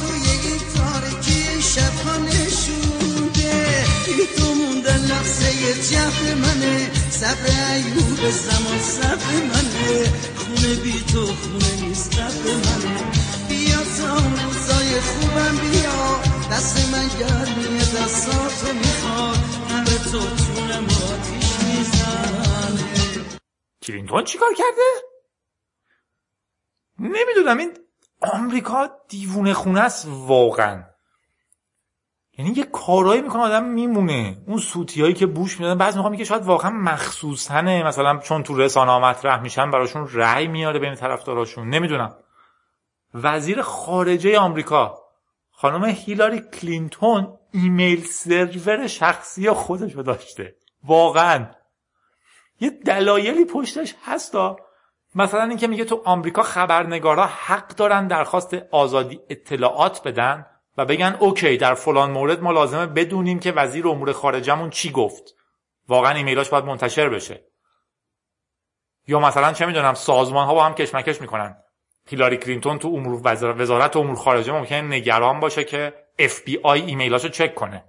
[0.00, 3.84] توی این تاریکی شبها نشونده.
[4.06, 6.90] بی تو موندن لحظه جهر منه.
[7.10, 10.12] صبر عیوب زمان صبر منه.
[10.36, 13.00] خونه بی تو خونه نیست قبر منه.
[13.48, 16.20] بیا تا روزای خوبم بیا.
[16.52, 19.38] دست من گرمیه دستاتو می‌خواد.
[19.70, 21.43] همه تو تونم آتی
[23.82, 25.08] کلینتون چیکار کرده؟
[26.98, 27.78] نمی‌دونم این
[28.32, 30.84] آمریکا دیوونه خونه است واقعا.
[32.38, 34.42] یعنی یه کارایی می‌کنه آدم میمونه.
[34.46, 38.98] اون سوتیایی که بوش میدن بعضی موقع میگه شاید واقعا مخصوصنه مثلا چون تو رسانه
[38.98, 41.68] مطرح میشن براشون رأی میاره بین طرفداراشون.
[41.68, 42.16] نمی‌دونم.
[43.14, 44.98] وزیر خارجه آمریکا
[45.50, 50.56] خانم هیلاری کلینتون ایمیل سرور شخصی خودشو داشته.
[50.86, 51.46] واقعا.
[52.60, 54.56] یه دلایلی پشتش هستا.
[55.14, 60.46] مثلا اینکه میگه تو آمریکا خبرنگارا حق دارن درخواست آزادی اطلاعات بدن
[60.78, 65.34] و بگن OK در فلان مورد ما لازمه بدونیم که وزیر امور خارجمون چی گفت.
[65.88, 67.44] واقعا ایمیلاش باید منتشر بشه.
[69.06, 71.56] یا مثلا چه می‌دونم سازمان ها با هم کشمکش می‌کنن.
[72.06, 77.28] هیلاری کلینتون تو امور وزارت, امور خارجه ممکنه نگران باشه که اف بی آی ایمیلاشو
[77.28, 77.84] چک کنه.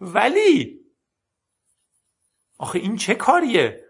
[0.00, 0.79] ولی
[2.60, 3.84] آخه این چه کاریه؟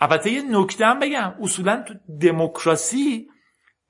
[0.00, 1.34] البته یه نکته هم بگم.
[1.40, 3.28] اصولا تو دموکراسی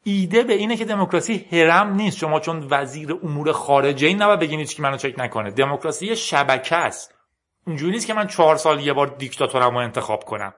[0.04, 2.18] ایده به اینه که دموکراسی هرم نیست.
[2.18, 5.50] شما چون وزیر امور خارجه این نباید بگین که منو چک نکنه.
[5.50, 7.14] دموکراسی یه شبکه است.
[7.66, 10.54] اینجوری نیست که من چهار سال یه بار دیکتاتورم رو انتخاب کنم.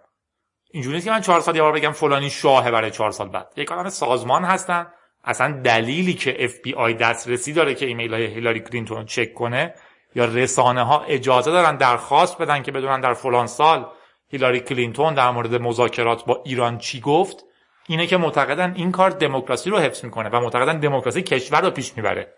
[0.71, 3.53] اینجوری نیست که من چهار سال یه بار بگم فلانی شاهه برای چهار سال بعد.
[3.57, 4.87] یک عالم سازمان هستن.
[5.25, 9.35] اصلا دلیلی که اف بی آی دسترسی داره که ایمیل های هیلاری کلینتون رو چک
[9.35, 9.75] کنه
[10.17, 13.87] یا رسانه ها اجازه دارن درخواست بدن که بدونن در فلان سال
[14.29, 17.45] هیلاری کلینتون در مورد مذاکرات با ایران چی گفت؟
[17.87, 21.97] اینه که معتقدن این کار دموکراسی رو حفظ می‌کنه و معتقدن دموکراسی کشور رو پیش
[21.97, 22.35] می‌بره.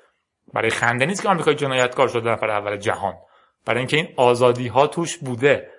[0.53, 3.14] برای خنده نیست که آمریکای جنایتکار شده نفر اول جهان.
[3.64, 5.70] برای اینکه این آزادی ها توش بوده.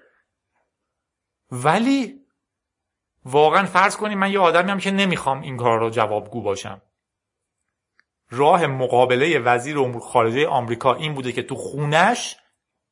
[1.52, 2.16] ولی
[3.26, 6.82] واقعا فرض کنیم من یه آدمی هم که نمی‌خوام این کار رو جوابگو باشم.
[8.30, 12.36] راه مقابله وزیر امور خارجه آمریکا این بوده که تو خونش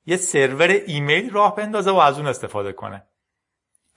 [0.06, 3.04] یه سرور ایمیل راه بندازه و از اون استفاده کنه.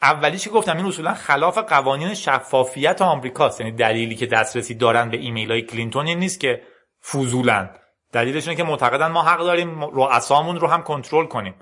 [0.02, 5.16] اولیش که گفتم؟ این اصولا خلاف قوانین شفافیت آمریکاست یعنی دلیلی که دسترسی دارن به
[5.16, 6.62] ایمیل های کلینتون این نیست که
[7.10, 7.70] فضولن.
[8.12, 11.54] دلیلش اینه که معتقدن ما حق داریم رؤسامون رو هم کنترل کنیم.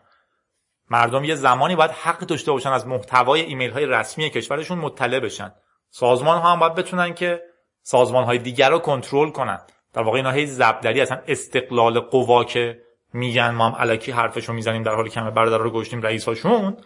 [0.90, 5.52] مردم یه زمانی باید حق داشته باشن از محتوای ایمیل های رسمی کشورشون مطلع بشن.
[5.90, 7.42] سازمان ها هم باید بتونن که
[7.90, 9.58] سازمان های دیگر رو کنترل کنن.
[9.92, 12.82] در واقع اینا هی زبدری اصلا استقلال قوا که
[13.12, 16.76] میگن ما هم علکی حرفشو می‌زنیم در حالی که همه برادر رو گشتیم رئیساشون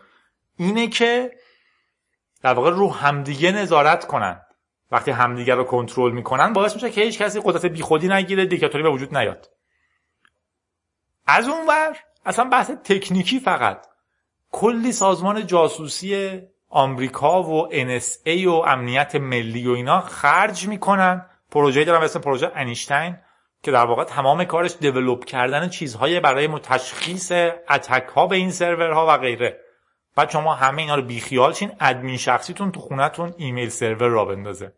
[0.58, 1.30] اینه که
[2.42, 4.42] در واقع رو همدیگه نظارت کنن.
[4.92, 8.90] وقتی همدیگه رو کنترل می‌کنن باعث میشه که هیچ کسی قدرت بیخودی نگیره دیکتاتوری به
[8.90, 9.50] وجود نیاد.
[11.26, 11.96] از اون ور
[12.26, 13.86] اصلا بحث تکنیکی فقط.
[14.52, 16.40] کلی سازمان جاسوسی
[16.74, 21.26] آمریکا و NSA و امنیت ملی و اینا خرج می‌کنن.
[21.50, 23.18] پروژه دارن مثل پروژه انیشتین
[23.62, 27.32] که در واقع تمام کارش دیولوب کردن چیزهای برای تشخیص
[27.70, 29.60] اتک ها به این سرورها و غیره.
[30.16, 34.72] بعد شما همه اینا رو بیخیال شین ادمین شخصیتون تو خونتون ایمیل سرور راه بندازه.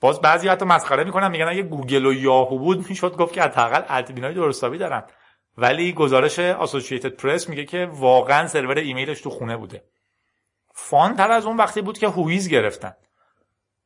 [0.00, 3.82] باز بعضی حتی مسخره می‌کنن میگن اگه گوگل و یاهو بود می‌شد گفت که حداقل
[3.88, 5.02] ادمینای درست حسابی دارن.
[5.58, 9.84] ولی گزارش Associated Press میگه که واقعا سرور ایمیلش تو خونه بوده.
[10.72, 12.92] fun تر از اون وقتی بود که whois گرفتن.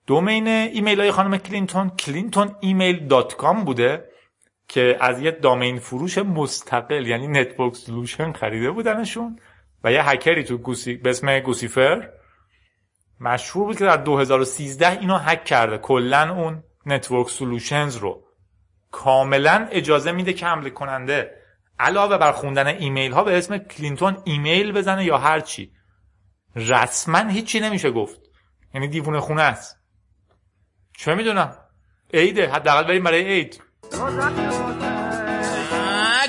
[0.07, 4.09] domain ایمیل های خانم کلینتون clintonemail.com بوده
[4.69, 9.39] که از یه domain فروش مستقل یعنی Network Solution خریده بودنشون
[9.85, 12.11] و یه هکری تو گوسی به اسم Guccifer.
[13.21, 15.79] مشهور بود که در 2013 اینو هک کرده.
[15.79, 18.23] کلا اون Network Solutions رو.
[18.91, 21.31] کاملا اجازه میده که حمله کننده
[21.79, 25.73] علاوه بر خوندن ایمیل ها به اسم کلینتون ایمیل بزنه یا هر چی.
[26.57, 28.21] رسما هیچی نمیشه گفت.
[28.75, 29.77] یعنی دیوونه خونه است.
[30.99, 31.57] چه می‌دونم؟
[32.15, 33.63] عیده حداقل بریم برای عید.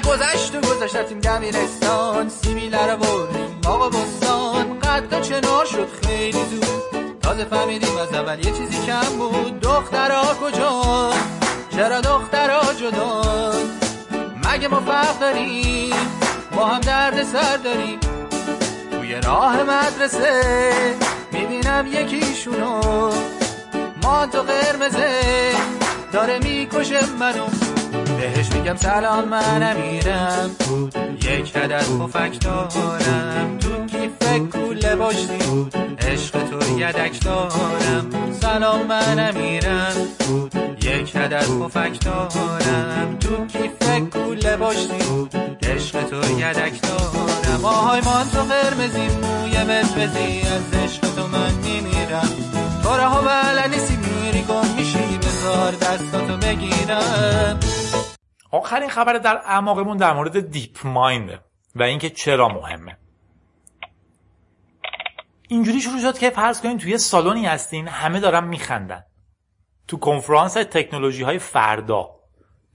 [0.06, 4.80] گذشت و گذشتیم دبیرستان سیبیله رو بردیم آقا بستان.
[4.80, 7.20] قد چنار شد خیلی زود.
[7.22, 9.60] تازه فهمیدیم از اول یه چیزی کم بود.
[9.60, 11.14] دخترها کجا؟
[11.70, 13.54] چرا دخترها جدا؟
[14.46, 15.96] مگه ما فرق داریم؟
[16.52, 18.00] ما هم درد سر داریم.
[19.08, 20.42] توی راه مدرسه
[21.32, 22.82] می‌بینم یکیشونو.
[24.04, 25.22] ما تو قرمزه
[26.12, 27.46] داره می‌کشه منو.
[28.18, 30.52] بهش میگم سلام من امیرم
[31.22, 33.58] یک عدد پفک دارم.
[33.60, 38.10] تو کیف کوله باشتی عشق تو یدک دارم.
[38.42, 39.96] سلام من امیرم
[40.82, 43.18] یک عدد پفک دارم.
[43.20, 45.28] تو کیف کوله باشتی
[45.64, 47.47] عشق تو یدک دارم.
[47.68, 52.30] آهای مان تو قرمزی موی مزمزی از عشق تو من میمیرم.
[52.84, 57.60] تو راهو بلد نیستی میری گم میشی بذار دستاتو بگیرم.
[58.52, 61.44] آخرین خبر در اعماقمون در مورد DeepMind
[61.76, 62.98] و اینکه چرا مهمه.
[65.48, 69.04] اینجوری شروع شد که فرض کنین توی سالنی هستین همه دارن میخندن.
[69.88, 72.17] تو کنفرانس تکنولوژی های فردا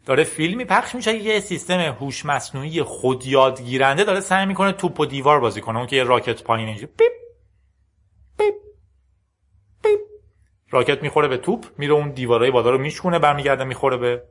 [0.06, 5.00] داره فیلمی پخش میشه که یه سیستم هوش مصنوعی خود یادگیرنده داره سعی می‌کنه توپ
[5.00, 7.12] و دیوار بازی کنه اون که یه راکت پایین اینجوری پیپ
[8.38, 8.54] پیپ
[9.84, 10.00] پیپ.
[10.70, 14.22] راکت می‌خوره به توپ میره اون دیوارای بالا رو میشکونه برمیگرده می‌خوره به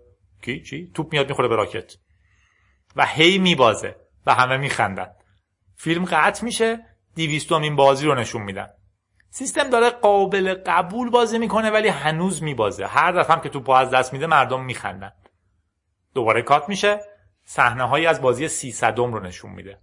[0.41, 1.93] کی؟ چی؟ توپ میاد می‌خوره به راکت.
[2.95, 3.95] و هی میبازه
[4.25, 5.07] و همه میخندن.
[5.75, 6.79] فیلم قطع میشه
[7.15, 8.67] دویستمین بازی رو نشون میدن.
[9.29, 12.85] سیستم داره قابل قبول بازی می‌کنه ولی هنوز میبازه.
[12.85, 15.11] هر دفعه هم که توپو از دست میده مردم میخندن.
[16.13, 16.99] دوباره کات میشه
[17.43, 19.79] صحنه هایی از بازی 300 رو نشون میده.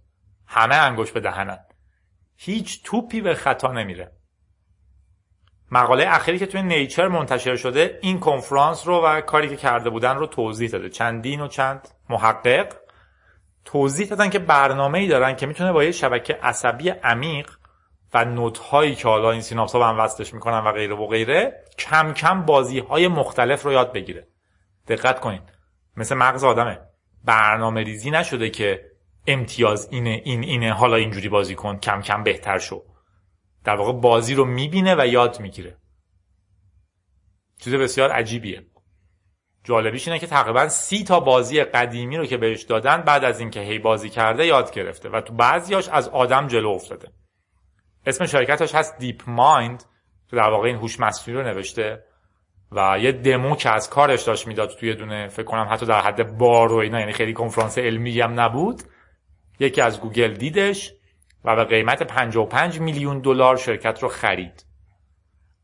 [0.47, 1.59] همه انگوش به دهنن.
[2.37, 4.11] هیچ توپی به خطا نمیره.
[5.71, 10.17] مقاله اخیری که توی نیچر منتشر شده این کنفرانس رو و کاری که کرده بودن
[10.17, 10.89] رو توضیح داده.
[10.89, 12.75] چندین و چند محقق
[13.65, 17.49] توضیح دادن که برنامه ای دارن که می‌تونه با یه شبکه عصبی عمیق
[18.13, 21.63] و نوت‌هایی که حالا این سیناپس ها به هم وصلش می‌کنن و غیره و غیره
[21.77, 24.27] کم کم بازی های مختلف رو یاد بگیره.
[24.87, 25.41] دقت کنین
[25.99, 26.79] مثل مغز آدمه.
[27.23, 28.91] برنامه ریزی نشده که
[29.27, 32.83] امتیاز اینه این اینه حالا اینجوری بازی کن کم کم بهتر شو.
[33.63, 35.77] در واقع بازی رو می‌بینه و یاد می‌گیره.
[37.61, 38.65] چیز بسیار عجیبیه.
[39.63, 43.59] جالبیش اینه که تقریبا سی تا بازی قدیمی رو که بهش دادن بعد از اینکه
[43.59, 47.07] هی بازی کرده یاد گرفته و تو بعضیاش از آدم جلو افتاده.
[48.05, 49.83] اسم شرکتش هست دیپ مایند
[50.29, 52.03] که در واقع این هوش مصنوعی رو نوشته.
[52.71, 56.37] و یه دمو که از کارش داشت می‌داد توی دونه فکر کنم حتی در حد
[56.37, 58.83] بار و اینا یعنی خیلی کنفرانس علمی هم نبود.
[59.59, 60.93] یکی از گوگل دیدش
[61.45, 64.65] و به قیمت 55 میلیون دلار شرکت رو خرید.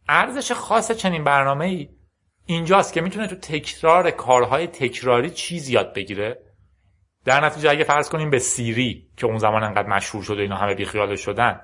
[0.09, 1.89] ارزش خاص چنین برنامه ای
[2.45, 6.39] اینجاست که می‌تونه تو تکرار کارهای تکراری چیز یاد بگیره.
[7.25, 10.73] در نتیجه اگه فرض کنیم به سیری که اون زمان انقدر مشهور شده اینا همه
[10.75, 11.61] بیخیالش شدن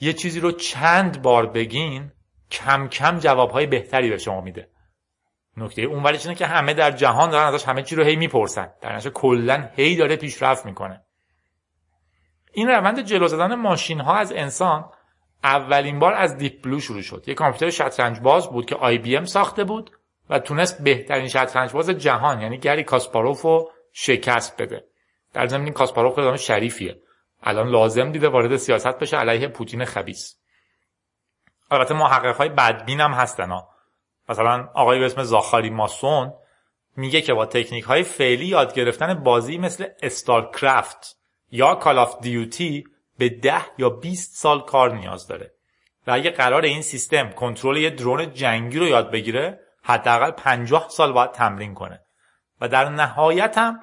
[0.00, 2.10] یه چیزی رو چند بار بگین
[2.50, 4.68] کم کم جوابهای بهتری به شما میده.
[5.56, 8.72] نکته اون ولی اینه که همه در جهان دارن ازش همه چی رو هی می‌پرسن.
[8.80, 11.02] در نتیجه کلا هی داره پیشرفت می‌کنه.
[12.52, 14.90] این روند جلو زدن ماشین ها از انسان
[15.44, 17.24] اولین بار از Deep Blue شروع شد.
[17.26, 19.90] یه کامپیوتر شطرنج باز بود که IBM ساخته بود
[20.30, 24.84] و تونست بهترین شطرنج باز جهان یعنی گری کاسپاروف رو شکست بده.
[25.32, 27.00] در ضمن این کاسپاروف خیلی شریفیه.
[27.42, 30.34] الان لازم دیده وارد سیاست بشه علیه پوتین خبیث.
[31.70, 33.68] البته محقق های بدبین هم هستن ها.
[34.28, 36.32] مثلا آقایی به اسم زاخاری ماسون
[36.96, 41.16] میگه که با تکنیک های فعلی یاد گرفتن بازی مثل StarCraft
[41.50, 42.84] یا Call of Duty
[43.18, 45.52] به ده یا 20 سال کار نیاز داره
[46.06, 51.12] و اگه قراره این سیستم کنترل یه drone جنگی رو یاد بگیره حداقل 50 سال
[51.12, 52.00] باید تمرین کنه
[52.60, 53.80] و در نهایت هم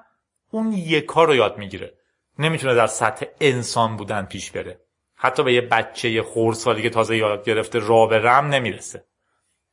[0.52, 1.94] اون یک کار رو یاد می‌گیره
[2.40, 4.80] نمی‌تونه در سطح انسان بودن پیش بره
[5.24, 9.06] حتی به یه بچه خردسالی که تازه یاد گرفته راه بره هم نمی‌رسه.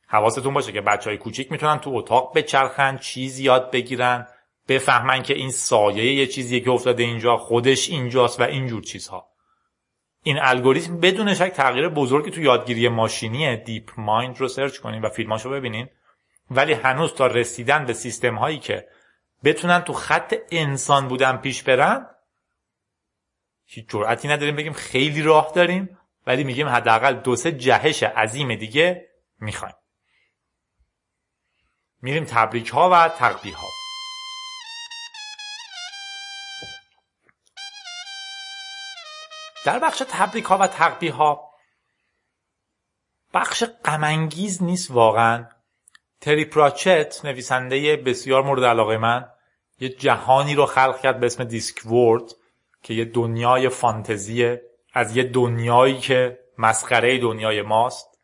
[0.07, 4.27] حواستون باشه که بچه های کوچیک می‌تونن تو اتاق بچرخن چیز یاد بگیرن
[4.67, 9.27] بفهمن که این سایه یه چیزیه که افتاده اینجا خودش اینجاست و اینجور چیزها.
[10.23, 15.49] این الگوریتم بدون شک تغییر بزرگی تو یادگیری ماشینی DeepMind رو search کنین و فیلماشو
[15.49, 15.89] ببینین.
[16.51, 18.87] ولی هنوز تا رسیدن به سیستم هایی که
[19.43, 22.07] بتونن تو خط انسان بودن پیش برن
[23.73, 25.97] هیچ جرأتی نداریم بگیم خیلی راه داریم
[26.27, 29.09] ولی میگیم حداقل دو سه جهش عظیم دیگه
[29.39, 29.75] می‌خوایم.
[32.01, 33.67] میریم تبریک ها و تقبیه ها
[39.65, 41.51] در بخش تبریک ها و تقبیه ها
[43.33, 45.49] بخش غمانگیز نیست واقعا.
[46.21, 49.29] تری پراچت نویسنده بسیار مورد علاقه من
[49.79, 52.40] یه جهانی رو خلق کرد به اسم دیسک وورد
[52.83, 54.61] که یه دنیای فانتزیه
[54.93, 58.19] از یه دنیایی که مسخره دنیای ماست.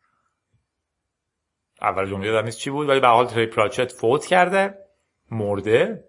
[1.80, 4.74] اول جمله یادم نیست چی بود ولی به حال تری پراچت فوت کرده
[5.30, 6.04] مرده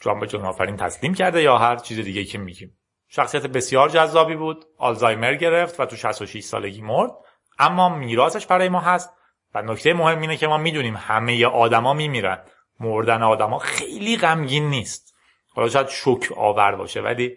[0.00, 2.78] جان به جان تسلیم کرده یا هر چیز دیگه که میگیم.
[3.08, 7.10] شخصیت بسیار جذابی بود آلزایمر گرفت و تو 66 سالگی مرد.
[7.58, 9.12] اما میراثش برای ما هست
[9.54, 12.44] و نکته مهم اینه که ما می‌دونیم همه آدما میمیرن.
[12.80, 15.14] مردن آدما خیلی غمگین نیست.
[15.48, 17.36] حالا شاید شوک آور باشه ولی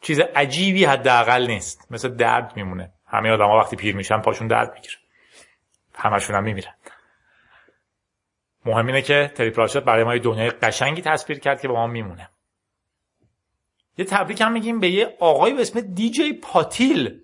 [0.00, 1.86] چیز عجیبی حداقل نیست.
[1.90, 2.92] مثل درد میمونه.
[3.06, 4.94] همه آدما وقتی پیر میشن پاشون درد می‌گیره.
[5.94, 6.74] همشون هم میمیرن.
[8.64, 11.86] مهم اینه که تری پراشوت برای ما یه دنیای قشنگی تصویر کرد که با ما
[11.86, 12.30] میمونه.
[13.98, 17.20] یه تبریک هم میگیم به یه آقایی به اسم دیجی پاتیل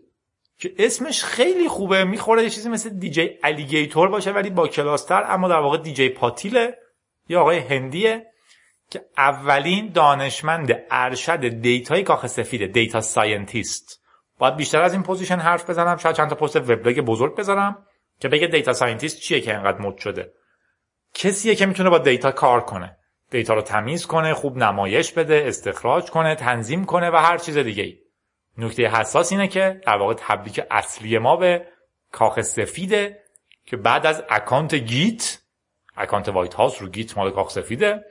[0.59, 2.05] که اسمش خیلی خوبه.
[2.05, 6.79] می‌خوره یه چیزی مثل DJ Alligator باشه ولی باکلاس‌تر اما در واقع DJ Patil ه.
[7.29, 8.27] یه آقای هندیه.
[8.91, 14.01] که اولین دانشمند ارشد data ی کاخ سفیده data scientist.
[14.39, 15.97] باید بیشتر از این position حرف بزنم.
[15.97, 17.87] شاید چند تا پست وبلاگ بزرگ بذارم
[18.21, 20.33] که بگه data scientist چیه که اینقدر مد شده.
[21.15, 22.97] کسیه که می‌تونه با data کار کنه.
[23.31, 27.99] data رو تمیز کنه خوب نمایش بده استخراج کنه تنظیم کنه و هر چیز دیگه
[28.59, 31.67] نکته حساس اینه که در واقع تبریک اصلی ما به
[32.13, 33.25] کاخ سفیده
[33.67, 35.39] که بعد از account Git
[35.97, 38.05] account White House رو Git مال کاخ سفیده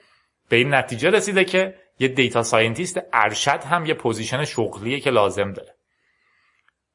[0.50, 5.54] به این نتیجه رسیده که یه data scientist ارشد هم یه position شغلیه که لازم
[5.54, 5.76] داره.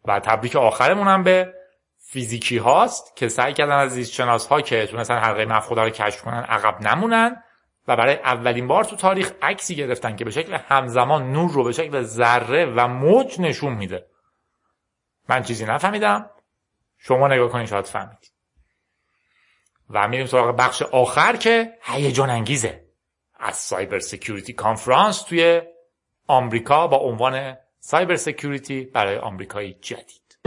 [0.05, 1.55] و تبریک آخرمون هم به
[1.99, 6.23] فیزیکی هاست که سعی کردن از زیست شناس ها که تونستن حلقه مفقوده رو کشف
[6.23, 7.43] کنن عقب نمونن
[7.89, 11.73] و برای اولین بار تو تاریخ عکسی گرفتن که به شکل همزمان نور رو به
[11.73, 14.07] شکل ذره و موج نشون میده.
[15.29, 16.31] من چیزی نفهمیدم.
[16.99, 18.33] شما نگاه کنید شاید فهمید.
[19.91, 22.88] و میریم سراغ بخش آخر که هیجان انگیزه.
[23.39, 25.63] از cyber security conference توی
[26.27, 30.39] آمریکا با عنوان cyber security برای آمریکای جدید.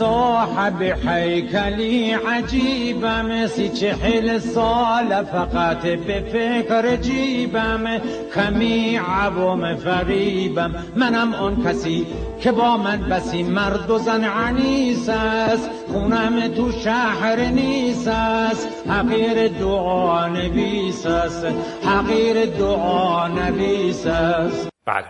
[0.00, 8.00] صاحب حیکلی عجیبم سی چهل سال فقط به فکر جیبم.
[8.34, 12.06] کمی عوام فریبم منم اون کسی
[12.40, 15.70] که با من بسی مرد و زن عنیس است.
[15.92, 18.68] خونم تو شهر نیست است.
[18.88, 21.46] حقیر دعا نویس است.
[21.84, 24.68] حقیر دعا نویس است.
[24.86, 25.06] بله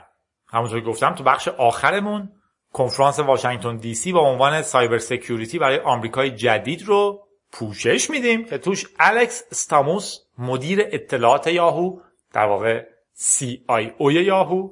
[0.52, 2.28] همونطور گفتم تو بخش آخرمون
[2.72, 8.58] کنفرانس واشنگتن دی سی با عنوان cyber security برای آمریکای جدید رو پوشش میدیم که
[8.58, 12.00] توش الکس استاموس مدیر اطلاعات یاهو
[12.32, 12.84] در واقع
[13.18, 14.70] CIO یاهو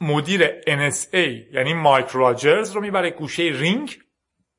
[0.00, 3.98] مدیر NSA یعنی مایک راجرز رو می‌بره گوشه رینگ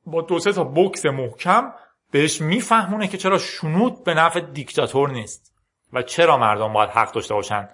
[0.06, 1.72] با دو سه تا بکس محکم
[2.10, 5.54] بهش میفهمونه که چرا شنود به نفع دیکتاتور نیست
[5.92, 7.68] و چرا مردم باید حق داشته باشن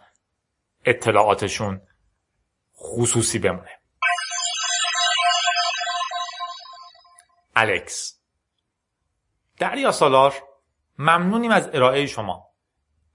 [0.85, 1.81] اطلاعاتشون
[2.77, 3.84] خصوصی بمونه.
[7.57, 8.21] الکس
[9.59, 10.35] دریا سالار
[10.99, 12.47] ممنونیم از ارائه شما.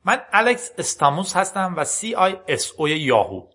[0.05, 3.47] من الکس استاموس هستم و CISO یاهو.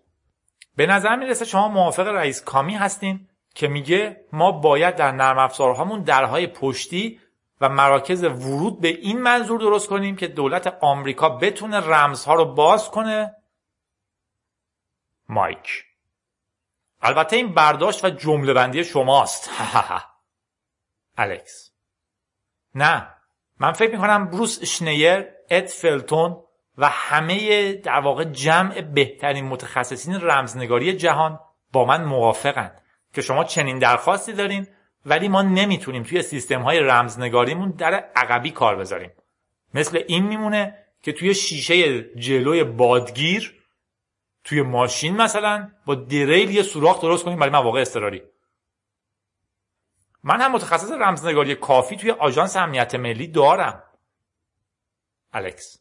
[0.75, 6.01] به نظر می‌رسه شما موافق رئیس کامی هستین که میگه ما باید در نرم افزارهامون
[6.01, 7.19] درهای پشتی
[7.61, 12.91] و مراکز ورود به این منظور درست کنیم که دولت آمریکا بتونه رمزها رو باز
[12.91, 13.35] کنه.
[15.29, 15.83] مایک.
[17.01, 19.49] البته این برداشت و جمله بندی شماست.
[21.17, 21.71] الکس
[22.75, 23.07] نه.
[23.59, 26.43] من فکر می‌کنم بروس شنیر اد فلتون
[26.77, 31.39] و همه در واقع جمع بهترین متخصصین رمزنگاری جهان
[31.71, 32.71] با من موافقن
[33.13, 34.67] که شما چنین درخواستی دارین
[35.05, 39.11] ولی ما نمی‌تونیم توی سیستم های رمزنگاریمون در عقبی کار بذاریم.
[39.73, 43.61] مثل این میمونه که توی شیشه جلوی بادگیر
[44.43, 48.21] توی ماشین مثلا با دریل یه سوراخ درست کنیم برای مواقع اضطراری.
[50.27, 53.83] من هم متخصص رمزنگاری کافی توی آژانس امنیت ملی دارم.
[55.33, 55.77] الکس.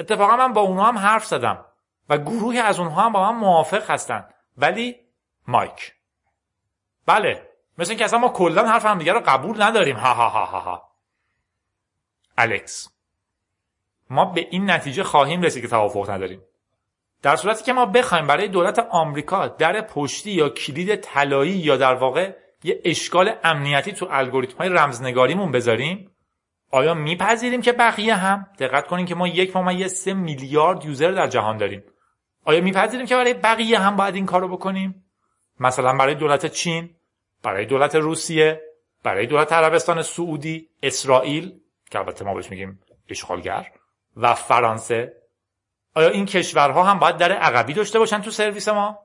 [0.00, 1.64] اتفاقا من با اونها هم حرف زدم
[2.08, 4.28] و گروهی از اونها هم با من موافق هستن.
[4.56, 4.96] ولی
[5.46, 5.94] مایک.
[7.06, 7.48] بله.
[7.78, 9.96] مثل اینکه اصلا ما کلا حرف هم دیگه رو قبول نداریم.
[10.04, 10.88] ها ها ها ها ها.
[12.38, 12.88] الکس.
[14.10, 16.42] ما به این نتیجه خواهیم رسید که توافق نداریم.
[17.22, 21.94] در صورتی که ما بخوایم برای دولت آمریکا در پشتی یا کلید طلایی یا در
[21.94, 26.10] واقع یه اشکال امنیتی تو الگوریتم های رمزنگاریمون بذاریم.
[26.70, 31.26] آیا میپذیریم که بقیه هم؟ دقت کنیم که ما یک ممیز سه میلیارد یوزر در
[31.26, 31.82] جهان داریم.
[32.44, 35.04] آیا میپذیریم که برای بقیه هم باید این کارو بکنیم؟
[35.60, 36.94] مثلا برای دولت چین
[37.42, 38.60] برای دولت روسیه
[39.02, 43.72] برای دولت عربستان سعودی اسرائیل که البته ما بهش میگیم اشغالگر
[44.16, 45.12] و فرانسه.
[45.94, 48.98] آیا این کشورها هم باید در عقبی داشته باشن تو سرویس ما؟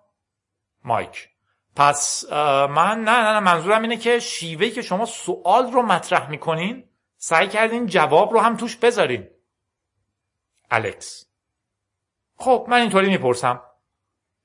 [0.84, 1.30] مایک.
[1.76, 2.26] پس
[2.69, 7.86] من نه نه منظورم اینه که شیوهی که شما سوال رو مطرح می‌کنین سعی کردین
[7.86, 9.28] جواب رو هم توش بذارین.
[10.71, 11.26] الکس.
[12.36, 13.61] خب من اینطوری می‌پرسم.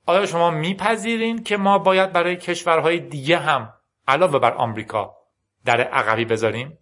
[0.06, 3.74] آیا شما میپذیرین که ما باید برای کشورهای دیگه هم
[4.08, 5.16] علاوه بر آمریکا
[5.64, 6.78] در عقبی بذاریم؟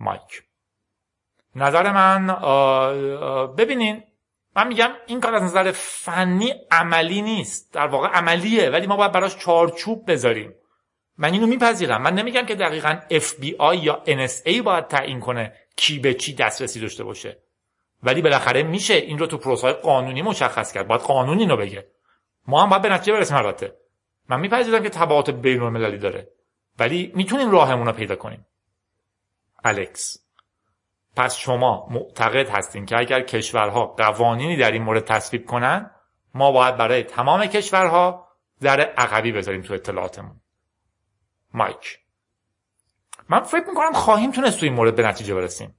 [0.00, 0.42] مایک.
[1.54, 4.02] نظر من آه، ببینین
[4.56, 7.74] من میگم این کار از نظر فنی عملی نیست.
[7.74, 10.54] در واقع عملیه ولی ما باید براش چارچوب بذاریم.
[11.18, 12.02] من اینو میپذیرم.
[12.02, 17.04] من نمیگم که دقیقا FBI یا NSA باید تعیین کنه کی به چی دسترسی داشته
[17.04, 17.38] باشه.
[18.02, 20.88] ولی بالاخره میشه این رو تو پروسه قانونی مشخص کرد.
[20.88, 21.86] باید قانون اینو بگه.
[22.46, 23.76] ما هم باید به نتیجه برسیم البته.
[24.28, 26.28] من میپذیرم که تبعات بین المللی داره.
[26.78, 28.46] ولی می‌تونیم راهمون رو پیدا کنیم.
[29.64, 30.25] الکس
[31.16, 35.90] پس شما معتقد هستین که اگر کشورها قوانینی در این مورد تصویب کنن
[36.34, 38.28] ما باید برای تمام کشورها
[38.60, 40.40] در عقبی بذاریم تو اطلاعاتمون.
[41.54, 41.98] مایک.
[43.28, 45.74] من فکر می‌کنم خواهیم تونست تو این مورد به نتیجه برسیم.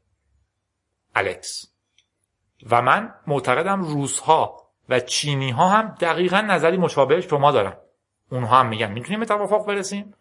[1.16, 1.74] الکس.
[2.70, 7.78] و من معتقدم روسها و چینی ها هم دقیقا نظری مشابه شما دارن.
[8.32, 10.14] اونها هم میگن می‌تونیم به توافق برسیم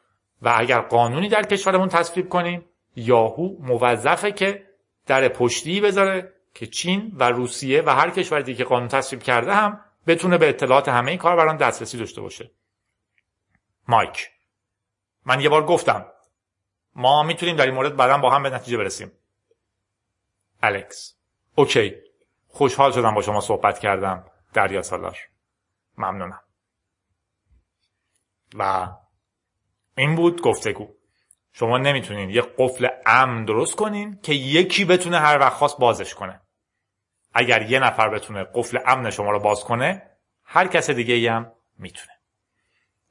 [0.43, 2.65] و اگر قانونی در کشورمون تصویب کنیم
[2.97, 4.67] یاهو موظفه که
[5.07, 9.55] در پشتی بذاره که چین و روسیه و هر کشور دیگه که قانون تصویب کرده
[9.55, 12.51] هم بتونه به اطلاعات همه این کاربران دسترسی داشته باشه.
[13.89, 14.31] مایک.
[15.27, 16.07] من یه بار گفتم
[16.95, 19.13] ما می‌تونیم در این مورد بعدا با هم به نتیجه برسیم.
[20.63, 21.17] الکس.
[21.55, 21.95] اوکی.
[22.49, 24.25] خوشحال شدم با شما صحبت کردم.
[24.53, 25.19] دریا سالار.
[25.99, 26.41] ممنونم.
[28.55, 28.89] و
[29.97, 30.96] این بود گفتگو
[31.59, 36.41] شما نمی‌تونین یه قفل امن درست کنین که یکی بتونه هر وقت خواست بازش کنه.
[37.35, 40.03] اگر یه نفر بتونه قفل امن شما رو باز کنه
[40.45, 42.13] هر کس دیگه هم می‌تونه.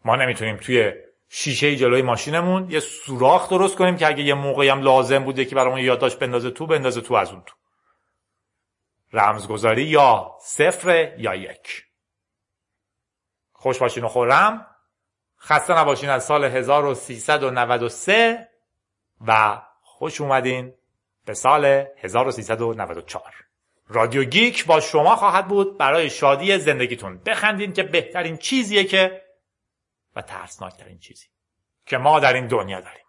[0.06, 0.94] ما نمی‌تونیم توی
[1.30, 5.56] شیشه جلوی ماشینمون یه سوراخ درست کنیم که اگه یه موقعی هم لازم بوده که
[5.56, 7.56] برامون یادداشت بندازه تو بندازه تو از اون تو.
[9.14, 11.86] رمزگذاری یا صفر یا یک.
[13.54, 14.75] خوش باشین و خورم.
[15.46, 18.50] خسته نباشین از سال 1393
[19.28, 20.74] و خوش اومدین
[21.26, 23.24] به سال 1394
[23.88, 27.22] رادیو گیک با شما خواهد بود برای شادی زندگیتون.
[27.26, 29.22] بخندین که بهترین چیزیه که
[30.16, 31.28] و ترسناکترین چیزی
[31.86, 33.05] که ما در این دنیا داریم.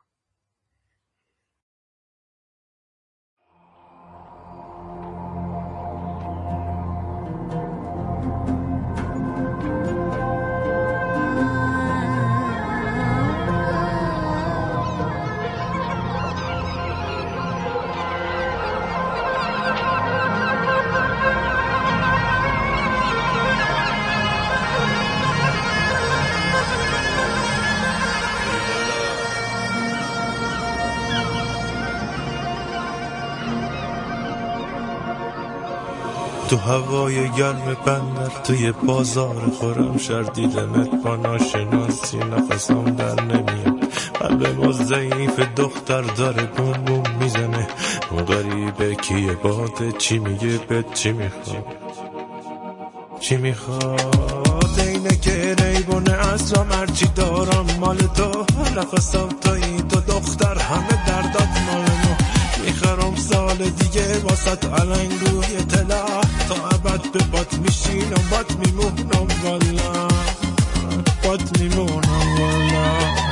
[36.56, 43.92] تو هوای گرم بندر توی بازار خورم شر دیدنت با ناشناسی نفسم در نمیاد.
[44.20, 47.68] قلب ما ضعیف دختر داره بوم بوم می‌زنه.
[48.10, 51.64] اون غریبه کیه؟ باده چی میگه؟ به چی می‌خواد؟
[53.20, 58.44] چی می‌خواد؟ اینه که ریبونه اسرام هرچی دارم مال تو.
[58.76, 62.25] نفسم توی تو دختر همه دردات مال ما.
[62.66, 66.20] می‌خرم سال دیگه واسط علنگ روی طلا.
[66.48, 70.08] تا ابد به بات میشینم بات میمونم والا
[71.24, 73.25] بات میمونم والا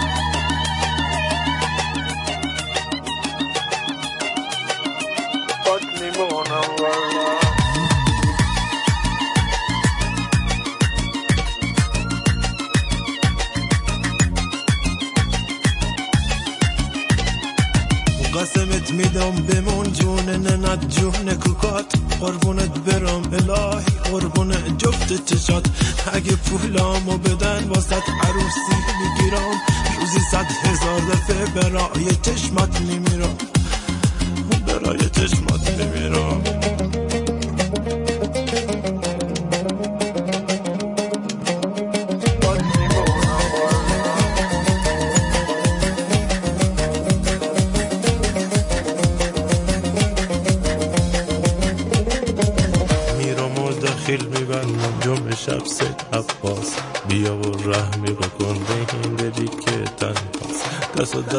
[22.25, 25.67] قربونت برم الهی قربون جفت چشات
[26.13, 26.84] اگه پولامو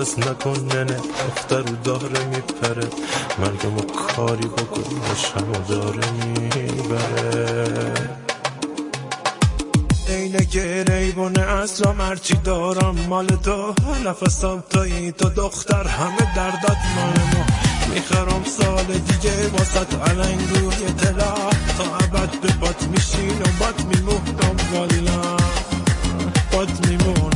[0.05, 0.97] و دست نکن ننه
[1.27, 2.87] دختر داره میپره.
[3.39, 4.83] مرگم و کاری بکن
[5.15, 7.93] شما داره می‌بره.
[10.07, 13.73] اینه که ریبونه اسرام هرچی دارم مال تو
[14.05, 17.45] نفسم توی تو دختر همه دردات مال ما.
[17.93, 21.33] می‌خرم سال دیگه واسط علنگ روی تلا
[21.77, 25.37] تا ابد به بات میشین و بات میمونم والا.
[26.51, 27.34] بات میمونم